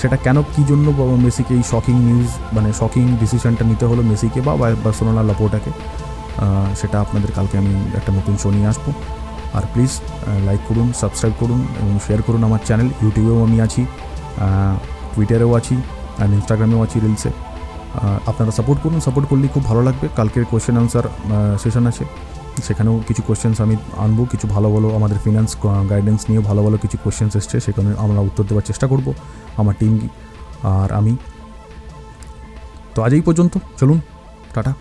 সেটা 0.00 0.16
কেন, 0.24 0.36
কী 0.54 0.62
জন্য 0.70 0.86
মেসিকে 1.24 1.52
এই 1.58 1.64
শকিং 1.72 1.96
নিউজ 2.08 2.30
মানে 2.56 2.68
শকিং 2.80 3.04
ডিসিশনটা 3.22 3.64
নিতে 3.70 3.84
হলো 3.90 4.02
মেসিকে 4.10 4.40
বা 4.46 4.52
বার্সেলোনা 4.84 5.22
লাপোটাকে 5.28 5.70
সেটা 6.80 6.96
আপনাদের 7.04 7.30
কালকে 7.36 7.56
আমি 7.62 7.72
একটা 7.98 8.10
নতুন 8.18 8.34
শো 8.42 8.48
নিয়ে 8.56 8.68
আসব। 8.72 8.86
আর 9.56 9.64
প্লিজ 9.72 9.92
লাইক 10.46 10.62
করুন 10.68 10.88
সাবস্ক্রাইব 11.00 11.34
করুন 11.42 11.60
এবং 11.80 11.94
শেয়ার 12.06 12.20
করুন 12.26 12.42
আমার 12.48 12.62
চ্যানেল 12.68 12.88
ইউটিউবেও 13.02 13.38
আমি 13.46 13.58
আছি 13.66 13.82
টুইটারেও 15.14 15.52
আছি 15.58 15.76
অ্যান্ড 16.16 16.32
ইনস্টাগ্রামেও 16.38 16.80
আছি 16.86 16.96
রিলসে 17.04 17.30
আপনারা 18.30 18.52
সাপোর্ট 18.58 18.78
করুন। 18.84 18.98
সাপোর্ট 19.06 19.26
করলে 19.30 19.46
খুব 19.54 19.64
ভালো 19.70 19.80
লাগবে। 19.88 20.06
কালকের 20.18 20.44
কোয়েশ্চেন 20.50 20.76
আনসার 20.82 21.06
সেশন 21.62 21.84
আছে। 21.90 22.04
সেখানেও 22.66 22.94
কিছু 23.08 23.22
কোয়েশ্চেন্স 23.26 23.56
আমি 23.64 23.74
আনব, 24.04 24.18
কিছু 24.32 24.46
ভালো 24.54 24.68
ভালো 24.74 24.88
আমাদের 24.98 25.18
ফিনান্স 25.24 25.50
গাইডেন্স 25.90 26.20
নিয়েও 26.28 26.44
ভালো 26.48 26.60
ভালো 26.66 26.76
কিছু 26.84 26.96
কোয়েশ্চেন্স 27.02 27.32
এসছে, 27.40 27.56
সেখানে 27.66 27.90
আমরা 28.04 28.20
উত্তর 28.28 28.44
দেওয়ার 28.48 28.66
চেষ্টা 28.70 28.86
করব, 28.92 29.06
আমার 29.60 29.74
টিম 29.80 29.92
আর 30.76 30.88
আমি, 30.98 31.12
তো 32.94 32.98
আজ 33.06 33.12
এই 33.18 33.22
পর্যন্ত। 33.28 33.54
চলুন, 33.80 33.98
টাটা। 34.54 34.72